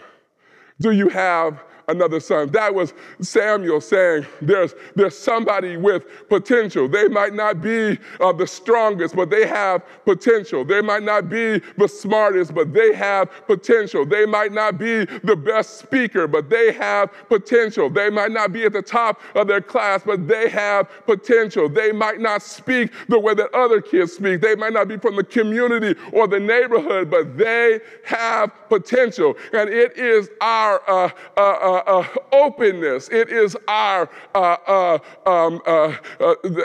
Do 0.81 0.90
you 0.90 1.09
have 1.11 1.62
another 1.88 2.21
son. 2.21 2.51
That 2.53 2.75
was 2.75 2.95
Samuel 3.21 3.81
saying, 3.81 4.27
there's, 4.40 4.75
there's 4.95 5.16
somebody 5.16 5.77
with 5.77 6.05
potential. 6.29 6.88
They 6.88 7.09
might 7.09 7.35
not 7.35 7.61
be 7.61 7.99
uh, 8.21 8.33
the 8.33 8.47
strongest, 8.47 9.16
but 9.16 9.31
they 9.31 9.47
have 9.47 9.83
potential. 10.05 10.64
They 10.64 10.81
might 10.81 11.03
not 11.03 11.29
be 11.29 11.61
the 11.79 11.88
smartest, 11.88 12.55
but 12.55 12.73
they 12.73 12.92
have 12.95 13.31
potential. 13.47 14.05
They 14.05 14.27
might 14.27 14.53
not 14.53 14.79
be 14.79 15.05
the 15.05 15.37
best 15.37 15.79
speaker, 15.79 16.27
but 16.27 16.49
they 16.51 16.73
have 16.73 17.11
potential. 17.29 17.90
They 17.90 18.11
might 18.11 18.33
not 18.33 18.53
be 18.53 18.64
at 18.64 18.73
the 18.73 18.83
top 18.83 19.21
of 19.35 19.47
their 19.47 19.61
class, 19.61 20.03
but 20.05 20.29
they 20.29 20.49
have 20.49 20.88
potential. 21.07 21.68
They 21.68 21.92
might 21.92 22.21
not 22.21 22.42
speak 22.42 22.92
the 23.09 23.18
way 23.18 23.35
that 23.35 23.55
other 23.55 23.81
kids 23.81 24.12
speak. 24.12 24.40
They 24.40 24.55
might 24.55 24.73
not 24.73 24.88
be 24.88 24.97
from 24.97 25.16
the 25.16 25.25
community 25.25 25.99
or 26.12 26.27
the 26.27 26.40
neighborhood, 26.40 27.11
but 27.11 27.37
they 27.37 27.81
have 28.05 28.53
potential. 28.68 29.37
And 29.53 29.68
it 29.68 29.97
is 29.97 30.31
our 30.40 30.83
uh, 30.88 31.11
uh, 31.37 31.72
uh 31.73 31.83
uh, 31.87 32.01
uh, 32.01 32.07
openness, 32.33 33.09
it 33.09 33.31
is 33.31 33.57
our 33.69 34.09
uh, 34.35 34.99
um, 35.27 35.61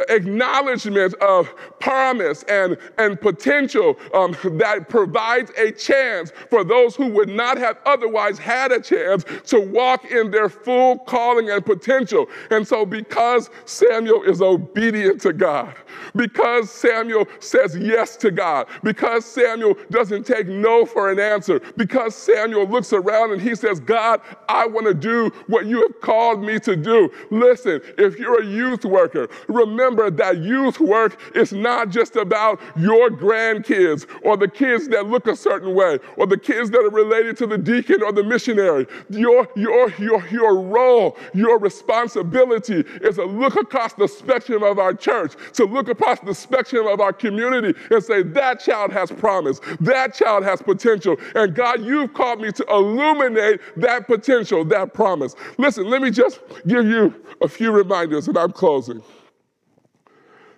acknowledgement 0.10 1.13
of 1.15 1.54
promise 1.80 2.43
and, 2.43 2.78
and 2.98 3.20
potential 3.22 3.98
um, 4.13 4.36
that 4.58 4.89
provides 4.89 5.52
a 5.58 5.72
chance 5.72 6.32
for 6.50 6.63
those 6.63 6.96
who 6.96 7.08
would 7.08 7.30
not 7.30 7.58
have 7.58 7.78
otherwise 7.86 8.38
had 8.38 8.72
a 8.72 8.82
chance 8.82 9.24
to 9.46 9.60
walk 9.60 10.06
in 10.12 10.32
their 10.32 10.50
full 10.50 10.98
calling 11.00 11.50
and 11.50 11.65
potential. 11.65 12.28
And 12.50 12.67
so, 12.67 12.86
because 12.86 13.50
Samuel 13.65 14.24
is 14.24 14.41
obedient 14.41 15.22
to 15.22 15.34
God, 15.34 15.76
because 16.15 16.70
Samuel 16.70 17.26
says 17.39 17.78
yes 17.78 18.17
to 18.17 18.32
God, 18.32 18.67
because 18.84 19.26
Samuel 19.26 19.76
doesn't 19.89 20.26
take 20.26 20.48
no 20.48 20.86
for 20.86 21.12
an 21.12 21.20
answer, 21.20 21.60
because 21.78 22.15
Samuel 22.15 22.67
looks 22.67 22.91
around 22.93 23.32
and 23.32 23.41
he 23.41 23.56
says, 23.56 23.80
God, 23.80 24.22
I 24.50 24.65
want 24.65 24.88
to 24.88 24.96
do 24.99 25.31
what 25.47 25.65
you 25.65 25.81
have 25.81 26.01
called 26.01 26.43
me 26.43 26.60
to 26.60 26.75
do. 26.75 27.12
Listen, 27.31 27.81
if 27.97 28.17
you're 28.17 28.41
a 28.41 28.45
youth 28.45 28.86
worker, 28.86 29.29
remember 29.47 30.10
that 30.12 30.39
youth 30.39 30.79
work 30.79 31.19
is 31.36 31.51
not 31.53 31.89
just 31.89 32.15
about 32.15 32.60
your 32.77 33.10
grandkids 33.10 34.07
or 34.23 34.38
the 34.38 34.47
kids 34.47 34.88
that 34.89 35.07
look 35.07 35.27
a 35.27 35.36
certain 35.36 35.73
way 35.73 35.99
or 36.15 36.27
the 36.27 36.38
kids 36.38 36.69
that 36.71 36.79
are 36.79 36.89
related 36.89 37.38
to 37.38 37.47
the 37.47 37.57
deacon 37.57 38.01
or 38.03 38.12
the 38.12 38.23
missionary. 38.23 38.88
Your, 39.10 39.47
your, 39.55 39.89
your, 39.99 40.25
your 40.27 40.60
role, 40.60 41.17
your 41.33 41.60
responsibility 41.60 42.83
is 43.01 43.15
to 43.15 43.25
look 43.25 43.55
across 43.55 43.93
the 43.93 44.07
spectrum 44.07 44.63
of 44.63 44.79
our 44.79 44.93
church, 44.93 45.33
to 45.53 45.65
look 45.65 45.89
across 45.89 46.19
the 46.21 46.33
spectrum 46.36 46.88
of 46.88 46.99
our 46.99 47.13
community 47.13 47.77
and 47.91 48.03
say, 48.03 48.23
that 48.23 48.60
child 48.60 48.91
has 48.91 49.12
promise, 49.12 49.60
that 49.79 50.13
child 50.13 50.43
has 50.43 50.62
potential. 50.62 51.17
And 51.36 51.55
God, 51.55 51.83
you've 51.83 52.13
called 52.13 52.41
me 52.41 52.51
to 52.51 52.65
illuminate 52.69 53.60
that 53.77 54.07
potential, 54.07 54.65
that 54.65 54.87
promise. 54.93 55.36
Listen, 55.58 55.89
let 55.89 56.02
me 56.02 56.12
just 56.12 56.39
give 56.65 56.86
you 56.86 57.13
a 57.41 57.47
few 57.47 57.71
reminders 57.71 58.28
and 58.28 58.38
I'm 58.38 58.52
closing. 58.52 59.02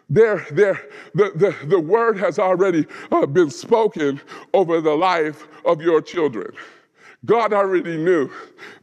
There, 0.09 0.45
there, 0.51 0.81
the, 1.13 1.31
the, 1.35 1.67
the 1.67 1.79
word 1.79 2.17
has 2.17 2.39
already 2.39 2.87
uh, 3.11 3.27
been 3.27 3.51
spoken 3.51 4.19
over 4.53 4.81
the 4.81 4.95
life 4.95 5.47
of 5.65 5.81
your 5.81 6.01
children. 6.01 6.51
God 7.25 7.53
already 7.53 7.97
knew 7.97 8.31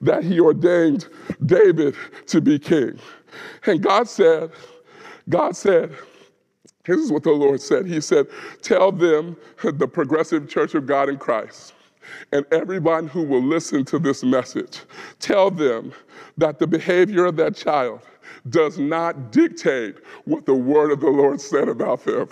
that 0.02 0.22
He 0.22 0.38
ordained 0.38 1.08
David 1.44 1.96
to 2.26 2.40
be 2.40 2.58
king. 2.58 2.98
And 3.66 3.82
God 3.82 4.08
said, 4.08 4.50
God 5.28 5.56
said, 5.56 5.96
this 6.86 7.00
is 7.00 7.10
what 7.10 7.24
the 7.24 7.32
Lord 7.32 7.60
said. 7.60 7.86
He 7.86 8.00
said, 8.00 8.26
Tell 8.62 8.92
them, 8.92 9.36
the 9.62 9.88
progressive 9.88 10.48
church 10.48 10.74
of 10.74 10.86
God 10.86 11.08
in 11.08 11.18
Christ, 11.18 11.74
and 12.32 12.44
everyone 12.52 13.08
who 13.08 13.22
will 13.22 13.42
listen 13.42 13.84
to 13.86 13.98
this 13.98 14.22
message, 14.22 14.80
tell 15.18 15.50
them 15.50 15.92
that 16.38 16.58
the 16.58 16.66
behavior 16.66 17.24
of 17.24 17.36
that 17.36 17.56
child 17.56 18.00
does 18.48 18.78
not 18.78 19.32
dictate 19.32 19.96
what 20.24 20.46
the 20.46 20.54
word 20.54 20.90
of 20.90 21.00
the 21.00 21.10
Lord 21.10 21.40
said 21.40 21.68
about 21.68 22.04
them. 22.04 22.28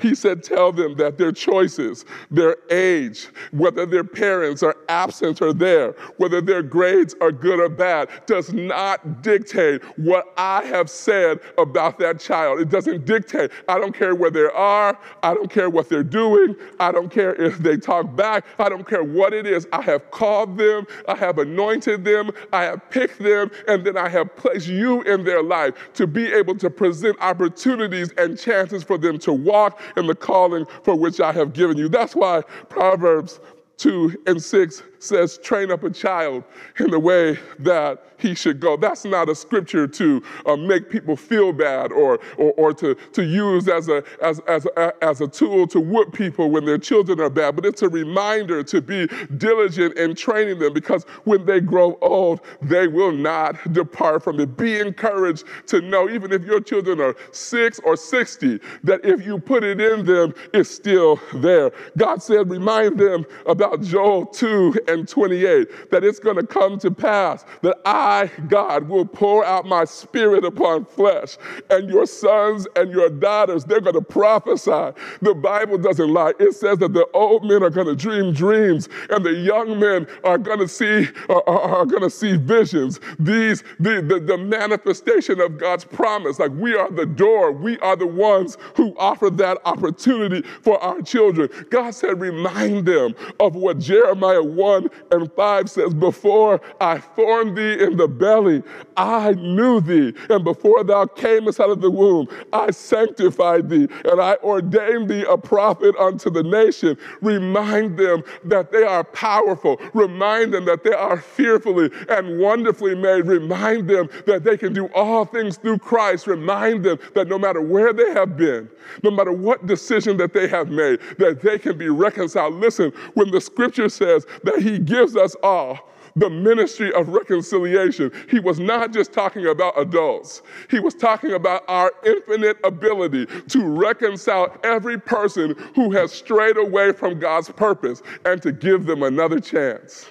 He 0.00 0.14
said, 0.14 0.42
Tell 0.42 0.72
them 0.72 0.96
that 0.96 1.18
their 1.18 1.32
choices, 1.32 2.04
their 2.30 2.56
age, 2.70 3.28
whether 3.52 3.86
their 3.86 4.04
parents 4.04 4.62
are 4.62 4.76
absent 4.88 5.40
or 5.42 5.52
there, 5.52 5.92
whether 6.16 6.40
their 6.40 6.62
grades 6.62 7.14
are 7.20 7.32
good 7.32 7.60
or 7.60 7.68
bad, 7.68 8.08
does 8.26 8.52
not 8.52 9.22
dictate 9.22 9.82
what 9.98 10.32
I 10.36 10.64
have 10.64 10.90
said 10.90 11.40
about 11.58 11.98
that 11.98 12.20
child. 12.20 12.60
It 12.60 12.68
doesn't 12.68 13.04
dictate. 13.04 13.50
I 13.68 13.78
don't 13.78 13.94
care 13.94 14.14
where 14.14 14.30
they 14.30 14.48
are. 14.54 14.98
I 15.22 15.34
don't 15.34 15.50
care 15.50 15.70
what 15.70 15.88
they're 15.88 16.02
doing. 16.02 16.56
I 16.80 16.92
don't 16.92 17.10
care 17.10 17.34
if 17.34 17.58
they 17.58 17.76
talk 17.76 18.14
back. 18.14 18.44
I 18.58 18.68
don't 18.68 18.86
care 18.86 19.04
what 19.04 19.32
it 19.32 19.46
is. 19.46 19.66
I 19.72 19.82
have 19.82 20.10
called 20.10 20.56
them. 20.58 20.86
I 21.08 21.16
have 21.16 21.38
anointed 21.38 22.04
them. 22.04 22.30
I 22.52 22.64
have 22.64 22.90
picked 22.90 23.18
them. 23.18 23.50
And 23.68 23.84
then 23.84 23.96
I 23.96 24.08
have 24.08 24.34
placed 24.36 24.68
you 24.68 25.02
in 25.02 25.24
their 25.24 25.33
life 25.42 25.74
to 25.94 26.06
be 26.06 26.32
able 26.32 26.56
to 26.56 26.70
present 26.70 27.16
opportunities 27.20 28.12
and 28.18 28.38
chances 28.38 28.82
for 28.82 28.98
them 28.98 29.18
to 29.18 29.32
walk 29.32 29.80
in 29.96 30.06
the 30.06 30.14
calling 30.14 30.66
for 30.82 30.94
which 30.94 31.20
I 31.20 31.32
have 31.32 31.52
given 31.52 31.76
you. 31.76 31.88
That's 31.88 32.14
why 32.14 32.42
Proverbs 32.68 33.40
2 33.78 34.22
and 34.26 34.42
6 34.42 34.82
says, 34.98 35.38
train 35.38 35.70
up 35.70 35.84
a 35.84 35.90
child 35.90 36.44
in 36.78 36.90
the 36.90 36.98
way 36.98 37.38
that 37.60 38.04
he 38.18 38.34
should 38.34 38.58
go. 38.60 38.76
That's 38.76 39.04
not 39.04 39.28
a 39.28 39.34
scripture 39.34 39.86
to 39.86 40.22
uh, 40.46 40.56
make 40.56 40.88
people 40.88 41.16
feel 41.16 41.52
bad 41.52 41.92
or, 41.92 42.20
or, 42.38 42.52
or 42.52 42.72
to, 42.74 42.94
to 42.94 43.22
use 43.22 43.68
as 43.68 43.88
a, 43.88 44.02
as, 44.22 44.40
as, 44.48 44.66
a, 44.76 44.92
as 45.04 45.20
a 45.20 45.28
tool 45.28 45.66
to 45.68 45.80
whip 45.80 46.12
people 46.12 46.50
when 46.50 46.64
their 46.64 46.78
children 46.78 47.20
are 47.20 47.30
bad, 47.30 47.56
but 47.56 47.66
it's 47.66 47.82
a 47.82 47.88
reminder 47.88 48.62
to 48.62 48.80
be 48.80 49.08
diligent 49.36 49.96
in 49.98 50.14
training 50.14 50.58
them 50.58 50.72
because 50.72 51.04
when 51.24 51.44
they 51.44 51.60
grow 51.60 51.98
old, 52.00 52.40
they 52.62 52.88
will 52.88 53.12
not 53.12 53.72
depart 53.72 54.22
from 54.22 54.40
it. 54.40 54.56
Be 54.56 54.78
encouraged 54.78 55.44
to 55.66 55.80
know, 55.80 56.08
even 56.08 56.32
if 56.32 56.44
your 56.44 56.60
children 56.60 57.00
are 57.00 57.14
six 57.32 57.78
or 57.84 57.96
60, 57.96 58.58
that 58.84 59.04
if 59.04 59.26
you 59.26 59.38
put 59.38 59.64
it 59.64 59.80
in 59.80 60.06
them, 60.06 60.34
it's 60.52 60.70
still 60.70 61.20
there. 61.34 61.72
God 61.96 62.22
said, 62.22 62.50
remind 62.50 62.98
them 62.98 63.26
about 63.46 63.82
Joel 63.82 64.26
2 64.26 64.74
and 64.94 65.08
28, 65.08 65.90
that 65.90 66.04
it's 66.04 66.18
going 66.18 66.36
to 66.36 66.46
come 66.46 66.78
to 66.78 66.90
pass 66.90 67.44
that 67.62 67.76
I, 67.84 68.30
God, 68.48 68.88
will 68.88 69.04
pour 69.04 69.44
out 69.44 69.66
my 69.66 69.84
spirit 69.84 70.44
upon 70.44 70.86
flesh, 70.86 71.36
and 71.70 71.90
your 71.90 72.06
sons 72.06 72.66
and 72.76 72.90
your 72.90 73.10
daughters, 73.10 73.64
they're 73.64 73.80
going 73.80 73.94
to 73.94 74.02
prophesy. 74.02 74.98
The 75.20 75.34
Bible 75.34 75.78
doesn't 75.78 76.12
lie. 76.12 76.32
It 76.38 76.54
says 76.54 76.78
that 76.78 76.92
the 76.92 77.06
old 77.12 77.44
men 77.44 77.62
are 77.62 77.70
going 77.70 77.86
to 77.86 77.96
dream 77.96 78.32
dreams, 78.32 78.88
and 79.10 79.24
the 79.24 79.34
young 79.34 79.78
men 79.78 80.06
are 80.24 80.38
going 80.38 80.60
to 80.60 80.68
see 80.68 81.08
are, 81.28 81.48
are 81.48 81.86
going 81.86 82.02
to 82.02 82.10
see 82.10 82.36
visions. 82.36 83.00
These 83.18 83.62
the, 83.80 84.00
the, 84.00 84.20
the 84.20 84.38
manifestation 84.38 85.40
of 85.40 85.58
God's 85.58 85.84
promise. 85.84 86.38
Like 86.38 86.52
we 86.52 86.74
are 86.74 86.90
the 86.90 87.06
door, 87.06 87.52
we 87.52 87.78
are 87.80 87.96
the 87.96 88.06
ones 88.06 88.56
who 88.76 88.94
offer 88.98 89.30
that 89.30 89.58
opportunity 89.64 90.46
for 90.62 90.78
our 90.82 91.02
children. 91.02 91.48
God 91.70 91.94
said, 91.94 92.20
remind 92.20 92.86
them 92.86 93.14
of 93.40 93.54
what 93.54 93.78
Jeremiah 93.78 94.42
1 94.42 94.73
and 95.10 95.32
5 95.32 95.70
says, 95.70 95.94
Before 95.94 96.60
I 96.80 96.98
formed 96.98 97.56
thee 97.56 97.82
in 97.82 97.96
the 97.96 98.08
belly, 98.08 98.62
I 98.96 99.32
knew 99.32 99.80
thee. 99.80 100.14
And 100.30 100.44
before 100.44 100.84
thou 100.84 101.06
camest 101.06 101.60
out 101.60 101.70
of 101.70 101.80
the 101.80 101.90
womb, 101.90 102.28
I 102.52 102.70
sanctified 102.70 103.68
thee, 103.68 103.88
and 104.04 104.20
I 104.20 104.36
ordained 104.42 105.08
thee 105.08 105.24
a 105.28 105.36
prophet 105.36 105.94
unto 105.96 106.30
the 106.30 106.42
nation. 106.42 106.96
Remind 107.20 107.98
them 107.98 108.22
that 108.44 108.72
they 108.72 108.82
are 108.82 109.04
powerful. 109.04 109.80
Remind 109.92 110.52
them 110.52 110.64
that 110.66 110.84
they 110.84 110.92
are 110.92 111.20
fearfully 111.20 111.90
and 112.08 112.38
wonderfully 112.38 112.94
made. 112.94 113.26
Remind 113.26 113.88
them 113.88 114.08
that 114.26 114.44
they 114.44 114.56
can 114.56 114.72
do 114.72 114.86
all 114.94 115.24
things 115.24 115.56
through 115.56 115.78
Christ. 115.78 116.26
Remind 116.26 116.84
them 116.84 116.98
that 117.14 117.28
no 117.28 117.38
matter 117.38 117.60
where 117.60 117.92
they 117.92 118.10
have 118.12 118.36
been, 118.36 118.68
no 119.02 119.10
matter 119.10 119.32
what 119.32 119.66
decision 119.66 120.16
that 120.18 120.32
they 120.32 120.48
have 120.48 120.70
made, 120.70 121.00
that 121.18 121.40
they 121.42 121.58
can 121.58 121.76
be 121.76 121.88
reconciled. 121.88 122.54
Listen, 122.54 122.92
when 123.14 123.30
the 123.30 123.40
scripture 123.40 123.88
says 123.88 124.26
that 124.44 124.60
he 124.64 124.78
gives 124.78 125.14
us 125.16 125.36
all 125.42 125.90
the 126.16 126.30
ministry 126.30 126.92
of 126.94 127.08
reconciliation. 127.08 128.10
He 128.30 128.38
was 128.38 128.58
not 128.58 128.92
just 128.92 129.12
talking 129.12 129.46
about 129.46 129.78
adults, 129.78 130.42
he 130.70 130.80
was 130.80 130.94
talking 130.94 131.32
about 131.32 131.64
our 131.68 131.92
infinite 132.06 132.56
ability 132.64 133.26
to 133.26 133.64
reconcile 133.64 134.56
every 134.64 134.98
person 134.98 135.54
who 135.74 135.90
has 135.90 136.12
strayed 136.12 136.56
away 136.56 136.92
from 136.92 137.18
God's 137.18 137.50
purpose 137.50 138.02
and 138.24 138.40
to 138.42 138.52
give 138.52 138.86
them 138.86 139.02
another 139.02 139.40
chance, 139.40 140.06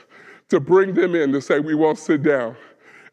to 0.50 0.60
bring 0.60 0.94
them 0.94 1.16
in 1.16 1.32
to 1.32 1.42
say, 1.42 1.60
We 1.60 1.76
won't 1.76 1.98
sit 1.98 2.24
down 2.24 2.56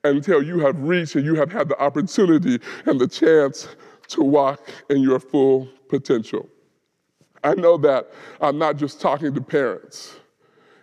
until 0.04 0.42
you 0.42 0.58
have 0.60 0.80
reached 0.80 1.14
and 1.14 1.24
you 1.24 1.34
have 1.36 1.52
had 1.52 1.68
the 1.68 1.78
opportunity 1.80 2.58
and 2.86 3.00
the 3.00 3.08
chance 3.08 3.68
to 4.08 4.22
walk 4.22 4.68
in 4.88 5.00
your 5.00 5.20
full 5.20 5.68
potential. 5.88 6.48
I 7.44 7.54
know 7.54 7.76
that 7.78 8.10
I'm 8.40 8.58
not 8.58 8.76
just 8.76 9.00
talking 9.00 9.32
to 9.32 9.40
parents. 9.40 10.19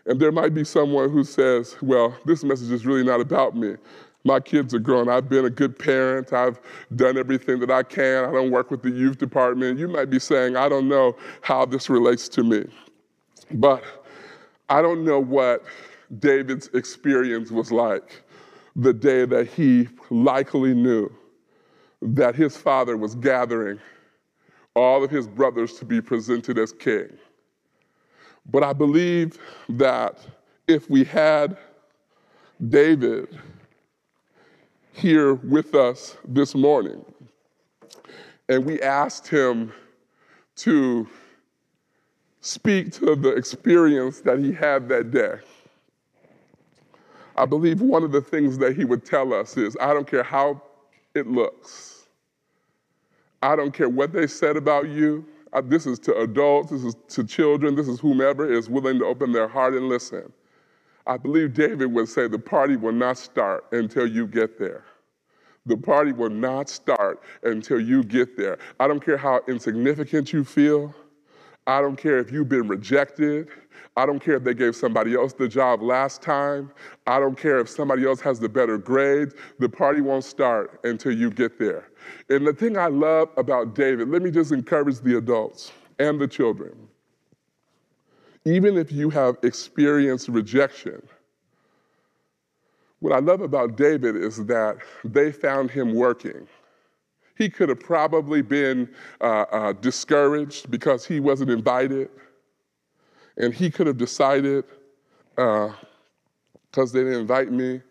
And 0.08 0.20
there 0.20 0.32
might 0.32 0.54
be 0.54 0.64
someone 0.64 1.12
who 1.12 1.24
says, 1.24 1.76
well, 1.82 2.16
this 2.26 2.44
message 2.44 2.72
is 2.72 2.86
really 2.86 3.04
not 3.04 3.20
about 3.20 3.56
me. 3.56 3.76
My 4.24 4.40
kids 4.40 4.74
are 4.74 4.80
grown. 4.80 5.10
I've 5.10 5.30
been 5.30 5.46
a 5.46 5.50
good 5.50 5.78
parent. 5.78 6.34
I've 6.34 6.60
done 6.96 7.18
everything 7.18 7.60
that 7.60 7.70
I 7.70 7.84
can. 7.84 8.26
I 8.26 8.32
don't 8.32 8.52
work 8.52 8.72
with 8.72 8.82
the 8.82 8.90
youth 8.90 9.18
department. 9.18 9.80
You 9.80 9.88
might 9.88 10.10
be 10.10 10.20
saying, 10.20 10.56
I 10.56 10.70
don't 10.70 10.88
know 10.88 11.16
how 11.42 11.66
this 11.66 11.90
relates 11.90 12.28
to 12.30 12.44
me. 12.44 12.66
But 13.52 13.84
I 14.70 14.82
don't 14.82 15.06
know 15.06 15.20
what 15.20 15.64
David's 16.20 16.68
experience 16.74 17.52
was 17.52 17.72
like 17.72 18.24
the 18.76 18.94
day 18.94 19.26
that 19.26 19.48
he 19.48 19.88
likely 20.10 20.74
knew 20.74 21.12
that 22.02 22.36
his 22.36 22.56
father 22.56 22.96
was 22.96 23.16
gathering 23.16 23.80
all 24.76 25.04
of 25.04 25.10
his 25.10 25.28
brothers 25.28 25.74
to 25.80 25.86
be 25.86 26.00
presented 26.00 26.58
as 26.58 26.72
king. 26.72 27.10
But 28.50 28.64
I 28.64 28.74
believe 28.74 29.38
that 29.70 30.18
if 30.68 30.90
we 30.90 31.04
had 31.04 31.58
David 32.70 33.38
here 34.94 35.36
with 35.36 35.76
us 35.76 36.18
this 36.28 36.56
morning, 36.56 37.04
and 38.50 38.66
we 38.66 38.82
asked 38.82 39.28
him 39.28 39.74
to 40.58 41.08
speak 42.42 42.92
to 42.94 43.16
the 43.16 43.30
experience 43.30 44.22
that 44.22 44.40
he 44.40 44.54
had 44.54 44.88
that 44.90 45.12
day, 45.12 45.36
I 47.36 47.46
believe 47.46 47.82
one 47.82 48.04
of 48.04 48.12
the 48.12 48.22
things 48.22 48.58
that 48.58 48.76
he 48.76 48.86
would 48.86 49.06
tell 49.06 49.34
us 49.34 49.58
is 49.58 49.78
I 49.80 49.94
don't 49.94 50.08
care 50.08 50.24
how 50.24 50.62
it 51.14 51.28
looks, 51.28 52.08
I 53.44 53.56
don't 53.56 53.74
care 53.74 53.90
what 53.90 54.14
they 54.14 54.26
said 54.26 54.58
about 54.58 54.88
you 54.88 55.26
this 55.64 55.86
is 55.86 56.00
to 56.00 56.16
adults, 56.18 56.72
this 56.72 56.84
is 56.84 56.96
to 57.10 57.24
children, 57.24 57.76
this 57.76 57.88
is 57.88 58.00
whomever 58.00 58.52
is 58.52 58.70
willing 58.70 59.00
to 59.00 59.06
open 59.06 59.32
their 59.32 59.48
heart 59.48 59.74
and 59.74 59.90
listen. 59.90 60.32
I 61.06 61.18
believe 61.18 61.54
David 61.54 61.92
would 61.94 62.10
say 62.10 62.28
the 62.28 62.40
party 62.40 62.76
will 62.76 62.92
not 62.92 63.18
start 63.18 63.66
until 63.72 64.06
you 64.06 64.28
get 64.28 64.60
there. 64.60 64.84
The 65.66 65.78
party 65.78 66.12
will 66.12 66.30
not 66.30 66.70
start 66.70 67.22
until 67.44 67.80
you 67.80 68.04
get 68.04 68.38
there. 68.38 68.58
I 68.80 68.88
don't 68.88 69.04
care 69.04 69.18
how 69.18 69.42
insignificant 69.48 70.32
you 70.32 70.44
feel. 70.44 70.94
I 71.68 71.82
don't 71.82 71.98
care 71.98 72.18
if 72.18 72.32
you've 72.32 72.48
been 72.48 72.68
rejected. 72.68 73.50
I 73.98 74.06
don't 74.06 74.20
care 74.20 74.36
if 74.36 74.44
they 74.44 74.54
gave 74.54 74.76
somebody 74.76 75.16
else 75.16 75.34
the 75.34 75.48
job 75.48 75.82
last 75.82 76.22
time. 76.22 76.72
I 77.08 77.20
don't 77.20 77.38
care 77.38 77.60
if 77.60 77.68
somebody 77.68 78.06
else 78.06 78.22
has 78.22 78.40
the 78.40 78.48
better 78.48 78.78
grades. 78.78 79.36
The 79.60 79.68
party 79.68 80.02
won't 80.02 80.24
start 80.24 80.80
until 80.86 81.12
you 81.12 81.30
get 81.30 81.60
there. 81.60 81.90
And 82.30 82.48
the 82.48 82.54
thing 82.54 82.78
I 82.78 82.88
love 82.88 83.30
about 83.38 83.76
David, 83.76 84.08
let 84.10 84.22
me 84.22 84.32
just 84.32 84.52
encourage 84.52 85.00
the 85.02 85.18
adults 85.18 85.72
and 86.00 86.22
the 86.22 86.28
children. 86.28 86.76
Even 88.46 88.78
if 88.78 88.92
you 88.92 89.10
have 89.10 89.38
experienced 89.44 90.30
rejection, 90.30 91.02
what 93.00 93.14
I 93.14 93.20
love 93.20 93.42
about 93.42 93.76
David 93.76 94.16
is 94.16 94.46
that 94.46 94.78
they 95.04 95.32
found 95.32 95.70
him 95.70 95.94
working. 95.94 96.48
He 97.38 97.50
could 97.50 97.70
have 97.70 97.80
probably 97.80 98.42
been 98.42 98.90
uh, 99.22 99.46
uh, 99.52 99.74
discouraged 99.74 100.72
because 100.72 101.06
he 101.06 101.20
wasn't 101.20 101.52
invited. 101.52 102.10
And 103.38 103.54
he 103.54 103.70
could 103.70 103.86
have 103.86 103.98
decided, 103.98 104.66
because 105.36 105.76
uh, 106.78 106.86
they 106.86 107.04
didn't 107.04 107.22
invite 107.22 107.52
me, 107.52 107.82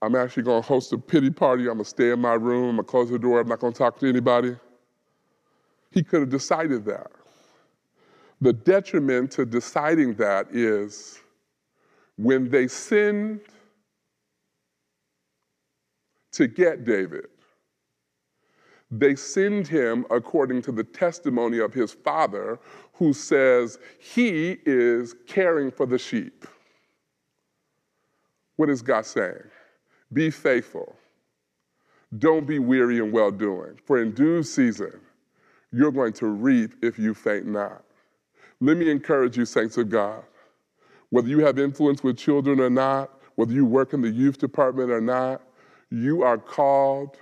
I'm 0.00 0.14
actually 0.14 0.44
going 0.44 0.62
to 0.62 0.66
host 0.66 0.92
a 0.92 0.98
pity 0.98 1.28
party. 1.28 1.64
I'm 1.64 1.74
going 1.74 1.78
to 1.80 1.84
stay 1.84 2.10
in 2.10 2.20
my 2.20 2.34
room. 2.34 2.70
I'm 2.70 2.76
going 2.76 2.86
to 2.86 2.90
close 2.90 3.10
the 3.10 3.18
door. 3.18 3.40
I'm 3.40 3.48
not 3.48 3.58
going 3.58 3.72
to 3.72 3.78
talk 3.78 3.98
to 3.98 4.08
anybody. 4.08 4.56
He 5.90 6.02
could 6.02 6.20
have 6.20 6.30
decided 6.30 6.84
that. 6.86 7.10
The 8.40 8.52
detriment 8.52 9.32
to 9.32 9.44
deciding 9.44 10.14
that 10.14 10.46
is 10.54 11.18
when 12.16 12.48
they 12.48 12.68
sinned 12.68 13.40
to 16.32 16.46
get 16.46 16.84
David, 16.84 17.26
they 18.90 19.14
send 19.14 19.66
him 19.66 20.06
according 20.10 20.62
to 20.62 20.72
the 20.72 20.84
testimony 20.84 21.58
of 21.58 21.74
his 21.74 21.92
father, 21.92 22.58
who 22.94 23.12
says 23.12 23.78
he 23.98 24.58
is 24.64 25.14
caring 25.26 25.70
for 25.70 25.86
the 25.86 25.98
sheep. 25.98 26.46
What 28.56 28.70
is 28.70 28.82
God 28.82 29.04
saying? 29.06 29.44
Be 30.12 30.30
faithful. 30.30 30.96
Don't 32.18 32.46
be 32.46 32.58
weary 32.58 32.98
in 32.98 33.12
well 33.12 33.30
doing, 33.30 33.78
for 33.84 34.00
in 34.00 34.12
due 34.12 34.42
season 34.42 35.00
you're 35.70 35.92
going 35.92 36.14
to 36.14 36.26
reap 36.26 36.72
if 36.82 36.98
you 36.98 37.12
faint 37.12 37.46
not. 37.46 37.84
Let 38.60 38.78
me 38.78 38.90
encourage 38.90 39.36
you, 39.36 39.44
saints 39.44 39.76
of 39.76 39.90
God, 39.90 40.24
whether 41.10 41.28
you 41.28 41.40
have 41.40 41.58
influence 41.58 42.02
with 42.02 42.16
children 42.16 42.58
or 42.58 42.70
not, 42.70 43.20
whether 43.36 43.52
you 43.52 43.64
work 43.64 43.92
in 43.92 44.00
the 44.00 44.10
youth 44.10 44.38
department 44.38 44.90
or 44.90 45.00
not, 45.00 45.42
you 45.90 46.22
are 46.22 46.38
called 46.38 47.16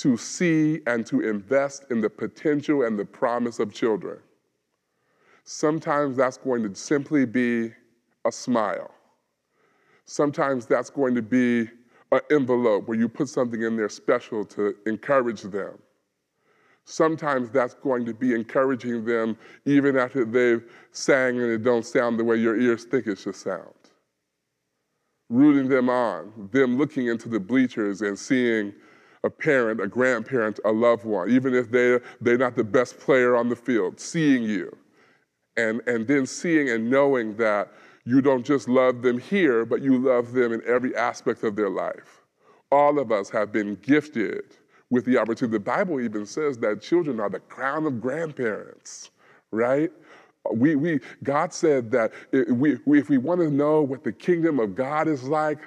to 0.00 0.16
see 0.16 0.80
and 0.86 1.04
to 1.06 1.20
invest 1.20 1.86
in 1.90 2.00
the 2.00 2.10
potential 2.10 2.84
and 2.84 2.98
the 2.98 3.04
promise 3.04 3.58
of 3.58 3.72
children. 3.72 4.18
Sometimes 5.44 6.16
that's 6.16 6.36
going 6.36 6.62
to 6.62 6.74
simply 6.74 7.24
be 7.24 7.72
a 8.26 8.32
smile. 8.32 8.90
Sometimes 10.04 10.66
that's 10.66 10.90
going 10.90 11.14
to 11.14 11.22
be 11.22 11.68
an 12.12 12.20
envelope 12.30 12.86
where 12.86 12.98
you 12.98 13.08
put 13.08 13.28
something 13.28 13.62
in 13.62 13.76
there 13.76 13.88
special 13.88 14.44
to 14.44 14.74
encourage 14.86 15.42
them. 15.42 15.78
Sometimes 16.84 17.50
that's 17.50 17.74
going 17.74 18.06
to 18.06 18.14
be 18.14 18.34
encouraging 18.34 19.04
them 19.04 19.36
even 19.66 19.98
after 19.98 20.24
they've 20.24 20.64
sang 20.92 21.38
and 21.40 21.50
it 21.50 21.62
don't 21.62 21.84
sound 21.84 22.18
the 22.18 22.24
way 22.24 22.36
your 22.36 22.58
ears 22.58 22.84
think 22.84 23.06
it 23.06 23.18
should 23.18 23.36
sound. 23.36 23.74
Rooting 25.28 25.68
them 25.68 25.90
on, 25.90 26.48
them 26.52 26.78
looking 26.78 27.08
into 27.08 27.28
the 27.28 27.40
bleachers 27.40 28.00
and 28.00 28.18
seeing 28.18 28.72
a 29.28 29.30
parent, 29.30 29.78
a 29.80 29.86
grandparent, 29.86 30.58
a 30.64 30.72
loved 30.72 31.04
one, 31.04 31.30
even 31.30 31.54
if 31.54 31.70
they're, 31.70 32.00
they're 32.22 32.38
not 32.38 32.56
the 32.56 32.64
best 32.64 32.98
player 32.98 33.36
on 33.36 33.48
the 33.50 33.56
field, 33.56 34.00
seeing 34.00 34.42
you. 34.42 34.74
And, 35.56 35.82
and 35.86 36.06
then 36.06 36.24
seeing 36.24 36.70
and 36.70 36.88
knowing 36.88 37.36
that 37.36 37.72
you 38.04 38.22
don't 38.22 38.44
just 38.44 38.68
love 38.68 39.02
them 39.02 39.18
here, 39.18 39.66
but 39.66 39.82
you 39.82 39.98
love 39.98 40.32
them 40.32 40.52
in 40.52 40.62
every 40.66 40.96
aspect 40.96 41.44
of 41.44 41.56
their 41.56 41.68
life. 41.68 42.22
All 42.72 42.98
of 42.98 43.12
us 43.12 43.28
have 43.30 43.52
been 43.52 43.74
gifted 43.82 44.44
with 44.88 45.04
the 45.04 45.18
opportunity. 45.18 45.58
The 45.58 45.64
Bible 45.64 46.00
even 46.00 46.24
says 46.24 46.56
that 46.58 46.80
children 46.80 47.20
are 47.20 47.28
the 47.28 47.40
crown 47.40 47.84
of 47.86 48.00
grandparents, 48.00 49.10
right? 49.50 49.90
We, 50.54 50.76
we, 50.76 51.00
God 51.22 51.52
said 51.52 51.90
that 51.90 52.12
if 52.32 52.48
we, 52.50 52.78
if 52.98 53.10
we 53.10 53.18
want 53.18 53.40
to 53.40 53.50
know 53.50 53.82
what 53.82 54.04
the 54.04 54.12
kingdom 54.12 54.58
of 54.58 54.74
God 54.74 55.06
is 55.08 55.24
like, 55.24 55.58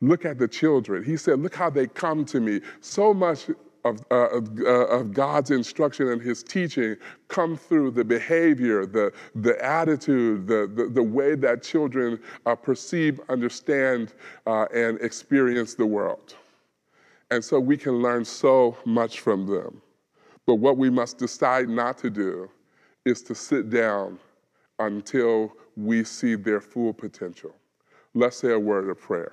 Look 0.00 0.24
at 0.24 0.38
the 0.38 0.48
children. 0.48 1.04
He 1.04 1.16
said, 1.16 1.40
Look 1.40 1.54
how 1.54 1.70
they 1.70 1.86
come 1.86 2.24
to 2.26 2.40
me. 2.40 2.60
So 2.80 3.12
much 3.12 3.48
of, 3.84 4.00
uh, 4.10 4.28
of, 4.28 4.60
uh, 4.60 4.86
of, 4.86 5.12
God's 5.12 5.50
instruction 5.50 6.08
and 6.08 6.20
His 6.20 6.42
teaching 6.42 6.96
come 7.28 7.56
through 7.56 7.92
the 7.92 8.04
behavior, 8.04 8.84
the, 8.86 9.12
the 9.34 9.62
attitude, 9.64 10.46
the, 10.46 10.70
the, 10.74 10.86
the 10.86 11.02
way 11.02 11.34
that 11.34 11.62
children 11.62 12.18
uh, 12.46 12.54
perceive, 12.54 13.20
understand, 13.28 14.14
uh, 14.46 14.66
and 14.74 15.00
experience 15.00 15.74
the 15.74 15.86
world. 15.86 16.34
And 17.30 17.44
so 17.44 17.60
we 17.60 17.76
can 17.76 18.02
learn 18.02 18.24
so 18.24 18.76
much 18.84 19.20
from 19.20 19.46
them. 19.46 19.80
But 20.46 20.56
what 20.56 20.76
we 20.76 20.90
must 20.90 21.18
decide 21.18 21.68
not 21.68 21.96
to 21.98 22.10
do 22.10 22.50
is 23.04 23.22
to 23.22 23.34
sit 23.34 23.70
down 23.70 24.18
until 24.78 25.52
we 25.76 26.04
see 26.04 26.34
their 26.34 26.60
full 26.60 26.92
potential. 26.92 27.54
Let's 28.14 28.36
say 28.36 28.52
a 28.52 28.58
word 28.58 28.88
of 28.88 28.98
prayer. 28.98 29.32